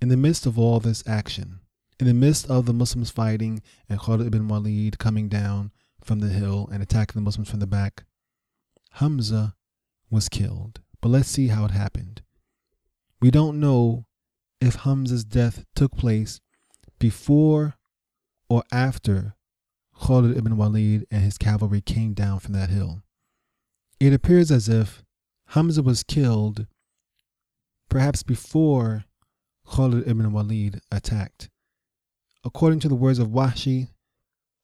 In 0.01 0.07
the 0.07 0.17
midst 0.17 0.45
of 0.45 0.57
all 0.57 0.79
this 0.79 1.03
action, 1.05 1.59
in 1.99 2.07
the 2.07 2.13
midst 2.13 2.49
of 2.49 2.65
the 2.65 2.73
Muslims 2.73 3.11
fighting 3.11 3.61
and 3.89 3.99
Khalid 3.99 4.27
ibn 4.27 4.47
Walid 4.47 4.97
coming 4.97 5.27
down 5.27 5.71
from 6.03 6.19
the 6.19 6.29
hill 6.29 6.69
and 6.71 6.81
attacking 6.81 7.19
the 7.19 7.25
Muslims 7.25 7.49
from 7.49 7.59
the 7.59 7.67
back, 7.67 8.05
Hamza 8.93 9.55
was 10.09 10.29
killed. 10.29 10.79
But 11.01 11.09
let's 11.09 11.29
see 11.29 11.49
how 11.49 11.65
it 11.65 11.71
happened. 11.71 12.21
We 13.19 13.29
don't 13.29 13.59
know 13.59 14.05
if 14.61 14.75
Hamza's 14.75 15.25
death 15.25 15.65
took 15.75 15.97
place 15.97 16.39
before 16.99 17.73
or 18.47 18.63
after 18.71 19.35
Khalid 20.01 20.37
ibn 20.37 20.55
Walid 20.55 21.05
and 21.09 21.23
his 21.23 21.37
cavalry 21.37 21.81
came 21.81 22.13
down 22.13 22.39
from 22.39 22.53
that 22.53 22.69
hill. 22.69 23.01
It 23.99 24.13
appears 24.13 24.51
as 24.51 24.69
if 24.69 25.03
Hamza 25.47 25.81
was 25.81 26.03
killed 26.03 26.67
perhaps 27.89 28.23
before 28.23 29.05
Khalid 29.67 30.07
ibn 30.07 30.31
Walid 30.31 30.81
attacked. 30.91 31.49
According 32.43 32.79
to 32.81 32.87
the 32.87 32.95
words 32.95 33.19
of 33.19 33.29
Wahshi, 33.29 33.89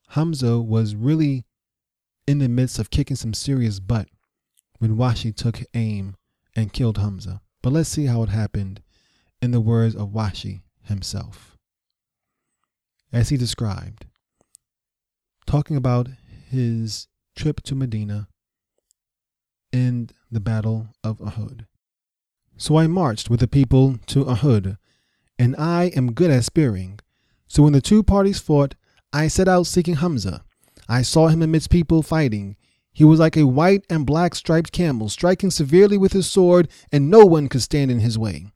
Hamza 0.09 0.59
was 0.59 0.95
really 0.95 1.45
in 2.27 2.39
the 2.39 2.49
midst 2.49 2.79
of 2.79 2.89
kicking 2.89 3.17
some 3.17 3.33
serious 3.33 3.79
butt 3.79 4.07
when 4.79 4.95
Wahshi 4.95 5.35
took 5.35 5.61
aim 5.73 6.15
and 6.55 6.73
killed 6.73 6.97
Hamza. 6.97 7.41
But 7.61 7.73
let's 7.73 7.89
see 7.89 8.05
how 8.05 8.23
it 8.23 8.29
happened 8.29 8.81
in 9.41 9.51
the 9.51 9.61
words 9.61 9.95
of 9.95 10.09
Wahshi 10.09 10.61
himself. 10.83 11.57
As 13.11 13.29
he 13.29 13.37
described, 13.37 14.05
talking 15.45 15.77
about 15.77 16.09
his 16.49 17.07
trip 17.35 17.61
to 17.63 17.75
Medina 17.75 18.27
and 19.71 20.13
the 20.31 20.39
Battle 20.39 20.89
of 21.03 21.19
Uhud. 21.19 21.65
So 22.57 22.77
I 22.77 22.87
marched 22.87 23.29
with 23.29 23.39
the 23.39 23.47
people 23.47 23.99
to 24.07 24.25
Uhud, 24.25 24.77
and 25.37 25.55
I 25.57 25.85
am 25.95 26.13
good 26.13 26.31
at 26.31 26.43
spearing. 26.43 26.99
So 27.47 27.63
when 27.63 27.73
the 27.73 27.81
two 27.81 28.03
parties 28.03 28.39
fought, 28.39 28.75
I 29.13 29.27
set 29.27 29.47
out 29.47 29.67
seeking 29.67 29.95
Hamza. 29.95 30.43
I 30.89 31.01
saw 31.01 31.27
him 31.27 31.41
amidst 31.41 31.69
people 31.69 32.01
fighting. 32.01 32.55
He 32.91 33.03
was 33.03 33.19
like 33.19 33.37
a 33.37 33.45
white 33.45 33.85
and 33.89 34.05
black 34.05 34.35
striped 34.35 34.71
camel, 34.71 35.07
striking 35.07 35.51
severely 35.51 35.97
with 35.97 36.13
his 36.13 36.27
sword, 36.27 36.67
and 36.91 37.09
no 37.09 37.25
one 37.25 37.47
could 37.47 37.61
stand 37.61 37.91
in 37.91 37.99
his 37.99 38.17
way. 38.17 38.47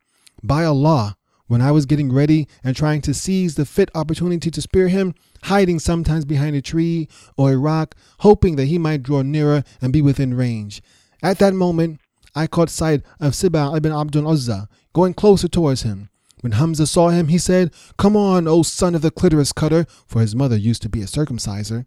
By 0.43 0.65
Allah, 0.65 1.17
when 1.47 1.61
I 1.61 1.71
was 1.71 1.85
getting 1.85 2.11
ready 2.11 2.47
and 2.63 2.75
trying 2.75 3.01
to 3.01 3.13
seize 3.13 3.55
the 3.55 3.65
fit 3.65 3.91
opportunity 3.93 4.49
to 4.49 4.61
spear 4.61 4.87
him, 4.87 5.13
hiding 5.43 5.79
sometimes 5.79 6.25
behind 6.25 6.55
a 6.55 6.61
tree 6.61 7.09
or 7.37 7.51
a 7.51 7.57
rock, 7.57 7.95
hoping 8.19 8.55
that 8.55 8.67
he 8.67 8.77
might 8.77 9.03
draw 9.03 9.21
nearer 9.21 9.63
and 9.81 9.91
be 9.91 10.01
within 10.01 10.33
range. 10.33 10.81
At 11.21 11.39
that 11.39 11.53
moment, 11.53 11.99
I 12.33 12.47
caught 12.47 12.69
sight 12.69 13.03
of 13.19 13.33
Sibah 13.33 13.75
ibn 13.75 13.91
Abdul 13.91 14.27
Uzza 14.27 14.69
going 14.93 15.13
closer 15.13 15.47
towards 15.47 15.81
him. 15.81 16.09
When 16.39 16.53
Hamza 16.53 16.87
saw 16.87 17.09
him, 17.09 17.27
he 17.27 17.37
said, 17.37 17.71
Come 17.97 18.15
on, 18.15 18.47
O 18.47 18.63
son 18.63 18.95
of 18.95 19.01
the 19.01 19.11
clitoris 19.11 19.51
cutter, 19.53 19.85
for 20.07 20.21
his 20.21 20.35
mother 20.35 20.55
used 20.55 20.81
to 20.83 20.89
be 20.89 21.01
a 21.01 21.05
circumciser. 21.05 21.85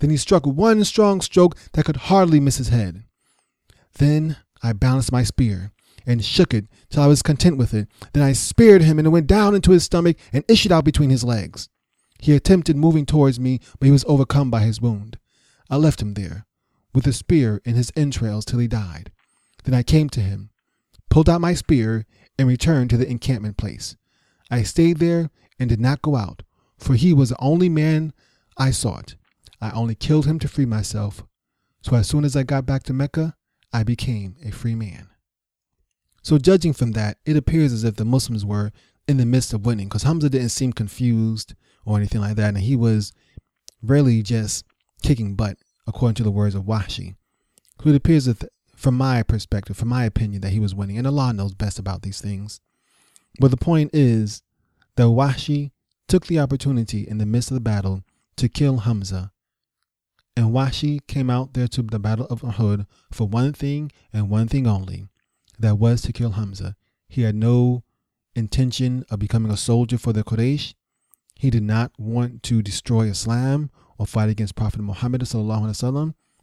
Then 0.00 0.10
he 0.10 0.16
struck 0.16 0.44
one 0.46 0.82
strong 0.84 1.20
stroke 1.20 1.56
that 1.74 1.84
could 1.84 2.08
hardly 2.08 2.40
miss 2.40 2.56
his 2.56 2.70
head. 2.70 3.04
Then 3.98 4.38
I 4.62 4.72
balanced 4.72 5.12
my 5.12 5.22
spear 5.22 5.70
and 6.06 6.24
shook 6.24 6.52
it 6.54 6.66
till 6.90 7.02
I 7.02 7.06
was 7.06 7.22
content 7.22 7.56
with 7.58 7.74
it. 7.74 7.88
Then 8.12 8.22
I 8.22 8.32
speared 8.32 8.82
him 8.82 8.98
and 8.98 9.06
it 9.06 9.10
went 9.10 9.26
down 9.26 9.54
into 9.54 9.72
his 9.72 9.84
stomach 9.84 10.16
and 10.32 10.44
issued 10.48 10.72
out 10.72 10.84
between 10.84 11.10
his 11.10 11.24
legs. 11.24 11.68
He 12.18 12.34
attempted 12.34 12.76
moving 12.76 13.04
towards 13.04 13.40
me, 13.40 13.60
but 13.78 13.86
he 13.86 13.92
was 13.92 14.04
overcome 14.06 14.50
by 14.50 14.60
his 14.60 14.80
wound. 14.80 15.18
I 15.68 15.76
left 15.76 16.00
him 16.00 16.14
there, 16.14 16.46
with 16.94 17.04
the 17.04 17.12
spear 17.12 17.60
in 17.64 17.74
his 17.74 17.92
entrails 17.96 18.44
till 18.44 18.60
he 18.60 18.68
died. 18.68 19.10
Then 19.64 19.74
I 19.74 19.82
came 19.82 20.08
to 20.10 20.20
him, 20.20 20.50
pulled 21.10 21.28
out 21.28 21.40
my 21.40 21.54
spear, 21.54 22.06
and 22.38 22.46
returned 22.46 22.90
to 22.90 22.96
the 22.96 23.10
encampment 23.10 23.56
place. 23.56 23.96
I 24.50 24.62
stayed 24.62 24.98
there 24.98 25.30
and 25.58 25.68
did 25.68 25.80
not 25.80 26.02
go 26.02 26.16
out, 26.16 26.42
for 26.78 26.94
he 26.94 27.12
was 27.12 27.30
the 27.30 27.40
only 27.40 27.68
man 27.68 28.12
I 28.56 28.70
sought. 28.70 29.16
I 29.60 29.70
only 29.70 29.94
killed 29.94 30.26
him 30.26 30.38
to 30.40 30.48
free 30.48 30.66
myself. 30.66 31.24
So 31.82 31.96
as 31.96 32.08
soon 32.08 32.24
as 32.24 32.36
I 32.36 32.42
got 32.42 32.66
back 32.66 32.82
to 32.84 32.92
Mecca, 32.92 33.34
I 33.72 33.82
became 33.82 34.36
a 34.44 34.50
free 34.50 34.74
man. 34.74 35.08
So, 36.22 36.38
judging 36.38 36.72
from 36.72 36.92
that, 36.92 37.18
it 37.26 37.36
appears 37.36 37.72
as 37.72 37.82
if 37.82 37.96
the 37.96 38.04
Muslims 38.04 38.44
were 38.44 38.70
in 39.08 39.16
the 39.16 39.26
midst 39.26 39.52
of 39.52 39.66
winning 39.66 39.88
because 39.88 40.04
Hamza 40.04 40.30
didn't 40.30 40.50
seem 40.50 40.72
confused 40.72 41.54
or 41.84 41.96
anything 41.96 42.20
like 42.20 42.36
that. 42.36 42.50
And 42.50 42.58
he 42.58 42.76
was 42.76 43.12
really 43.82 44.22
just 44.22 44.64
kicking 45.02 45.34
butt, 45.34 45.58
according 45.86 46.14
to 46.14 46.22
the 46.22 46.30
words 46.30 46.54
of 46.54 46.62
Wahshi. 46.62 47.16
So, 47.82 47.90
it 47.90 47.96
appears 47.96 48.26
that 48.26 48.48
from 48.76 48.96
my 48.96 49.24
perspective, 49.24 49.76
from 49.76 49.88
my 49.88 50.04
opinion, 50.04 50.42
that 50.42 50.52
he 50.52 50.60
was 50.60 50.76
winning. 50.76 50.96
And 50.96 51.06
Allah 51.06 51.32
knows 51.32 51.54
best 51.54 51.80
about 51.80 52.02
these 52.02 52.20
things. 52.20 52.60
But 53.40 53.50
the 53.50 53.56
point 53.56 53.90
is 53.92 54.42
that 54.96 55.04
Wahshi 55.04 55.72
took 56.06 56.26
the 56.26 56.38
opportunity 56.38 57.06
in 57.08 57.18
the 57.18 57.26
midst 57.26 57.50
of 57.50 57.54
the 57.54 57.60
battle 57.60 58.04
to 58.36 58.48
kill 58.48 58.78
Hamza. 58.78 59.32
And 60.36 60.52
Wahshi 60.52 61.04
came 61.08 61.30
out 61.30 61.54
there 61.54 61.68
to 61.68 61.82
the 61.82 61.98
battle 61.98 62.26
of 62.26 62.42
Uhud 62.42 62.86
for 63.10 63.26
one 63.26 63.52
thing 63.52 63.90
and 64.12 64.30
one 64.30 64.46
thing 64.48 64.66
only 64.66 65.08
that 65.62 65.78
was 65.78 66.02
to 66.02 66.12
kill 66.12 66.32
Hamza. 66.32 66.76
He 67.08 67.22
had 67.22 67.34
no 67.34 67.82
intention 68.34 69.04
of 69.10 69.18
becoming 69.18 69.50
a 69.50 69.56
soldier 69.56 69.98
for 69.98 70.12
the 70.12 70.22
Quraysh. 70.22 70.74
He 71.34 71.50
did 71.50 71.62
not 71.62 71.92
want 71.98 72.42
to 72.44 72.62
destroy 72.62 73.06
Islam 73.08 73.70
or 73.98 74.06
fight 74.06 74.28
against 74.28 74.54
Prophet 74.54 74.80
Muhammad. 74.80 75.22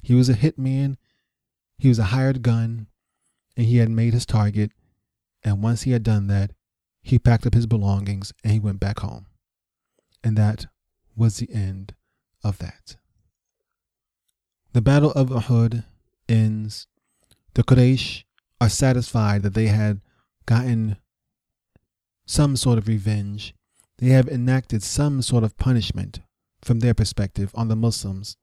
He 0.01 0.13
was 0.13 0.29
a 0.29 0.33
hitman 0.33 0.97
he 1.79 1.87
was 1.87 1.97
a 1.97 2.03
hired 2.03 2.43
gun 2.43 2.87
and 3.55 3.65
he 3.65 3.77
had 3.77 3.89
made 3.89 4.13
his 4.13 4.25
target. 4.25 4.71
And 5.43 5.63
once 5.63 5.83
he 5.83 5.91
had 5.91 6.03
done 6.03 6.27
that, 6.27 6.51
he 7.01 7.17
packed 7.17 7.47
up 7.47 7.53
his 7.53 7.65
belongings 7.65 8.33
and 8.43 8.51
he 8.51 8.59
went 8.59 8.81
back 8.81 8.99
home. 8.99 9.27
And 10.21 10.37
that 10.37 10.67
was 11.15 11.37
the 11.37 11.51
end 11.51 11.95
of 12.43 12.57
that. 12.57 12.97
The 14.73 14.81
Battle 14.81 15.11
of 15.11 15.29
Uhud 15.29 15.85
ends. 16.27 16.87
The 17.53 17.63
Quraysh 17.63 18.25
are 18.61 18.69
satisfied 18.69 19.43
that 19.43 19.53
they 19.53 19.67
had 19.67 20.01
gotten 20.45 20.97
some 22.25 22.55
sort 22.55 22.77
of 22.77 22.87
revenge. 22.87 23.53
They 23.97 24.09
have 24.09 24.27
enacted 24.27 24.83
some 24.83 25.21
sort 25.21 25.43
of 25.43 25.57
punishment 25.57 26.21
from 26.61 26.79
their 26.79 26.93
perspective 26.93 27.51
on 27.55 27.67
the 27.67 27.75
Muslims 27.75 28.37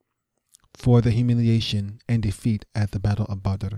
for 0.75 1.01
the 1.01 1.11
humiliation 1.11 2.01
and 2.09 2.23
defeat 2.23 2.65
at 2.75 2.91
the 2.91 2.99
Battle 2.99 3.27
of 3.27 3.43
Badr. 3.43 3.77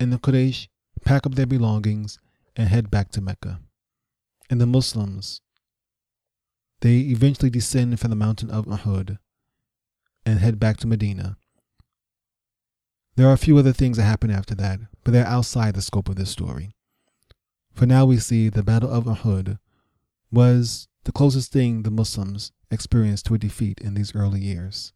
And 0.00 0.12
the 0.12 0.18
Quraysh 0.18 0.68
pack 1.04 1.26
up 1.26 1.34
their 1.34 1.46
belongings 1.46 2.18
and 2.56 2.68
head 2.68 2.90
back 2.90 3.10
to 3.12 3.20
Mecca. 3.20 3.60
and 4.50 4.60
the 4.60 4.66
Muslims, 4.66 5.40
they 6.80 6.98
eventually 6.98 7.48
descend 7.48 7.98
from 7.98 8.10
the 8.10 8.16
mountain 8.16 8.50
of 8.50 8.66
Uhud 8.66 9.18
and 10.26 10.40
head 10.40 10.60
back 10.60 10.76
to 10.78 10.86
Medina. 10.86 11.38
There 13.14 13.28
are 13.28 13.34
a 13.34 13.38
few 13.38 13.58
other 13.58 13.72
things 13.74 13.98
that 13.98 14.04
happen 14.04 14.30
after 14.30 14.54
that, 14.54 14.80
but 15.04 15.12
they're 15.12 15.26
outside 15.26 15.74
the 15.74 15.82
scope 15.82 16.08
of 16.08 16.16
this 16.16 16.30
story. 16.30 16.74
For 17.74 17.84
now, 17.84 18.06
we 18.06 18.18
see 18.18 18.48
the 18.48 18.62
Battle 18.62 18.90
of 18.90 19.04
Uhud 19.04 19.58
was 20.30 20.88
the 21.04 21.12
closest 21.12 21.52
thing 21.52 21.82
the 21.82 21.90
Muslims 21.90 22.52
experienced 22.70 23.26
to 23.26 23.34
a 23.34 23.38
defeat 23.38 23.80
in 23.80 23.94
these 23.94 24.14
early 24.14 24.40
years. 24.40 24.94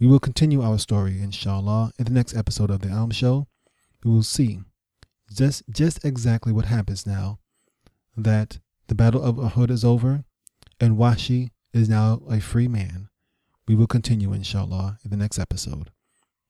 We 0.00 0.08
will 0.08 0.18
continue 0.18 0.62
our 0.62 0.78
story, 0.78 1.22
inshallah, 1.22 1.92
in 1.96 2.06
the 2.06 2.12
next 2.12 2.36
episode 2.36 2.70
of 2.70 2.80
The 2.80 2.90
Alm 2.90 3.12
Show. 3.12 3.46
We 4.02 4.10
will 4.10 4.24
see 4.24 4.60
just, 5.32 5.62
just 5.70 6.04
exactly 6.04 6.52
what 6.52 6.66
happens 6.66 7.06
now 7.06 7.38
that 8.16 8.58
the 8.88 8.94
Battle 8.94 9.22
of 9.22 9.36
Uhud 9.36 9.70
is 9.70 9.84
over 9.84 10.24
and 10.80 10.96
Wahshi 10.96 11.50
is 11.72 11.88
now 11.88 12.20
a 12.28 12.40
free 12.40 12.68
man. 12.68 13.08
We 13.68 13.76
will 13.76 13.86
continue, 13.86 14.32
inshallah, 14.32 14.98
in 15.04 15.10
the 15.10 15.16
next 15.16 15.38
episode. 15.38 15.90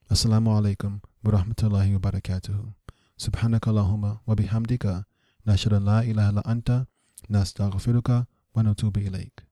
Assalamu 0.09 0.55
alaikum 0.55 1.01
wa 1.25 1.33
rahmatullahi 1.33 1.93
wa 1.95 1.99
barakatuhu. 1.99 2.73
Subhanaka 3.19 3.71
Allahumma 3.71 4.21
wa 4.27 4.35
bihamdika. 4.37 5.05
Nashhadu 5.45 5.83
la 5.83 6.05
ilaha 6.05 6.45
anta 6.47 6.87
nastaghfiruka 7.29 8.27
wa 8.55 8.63
natubu 8.63 9.01
ilayk. 9.01 9.46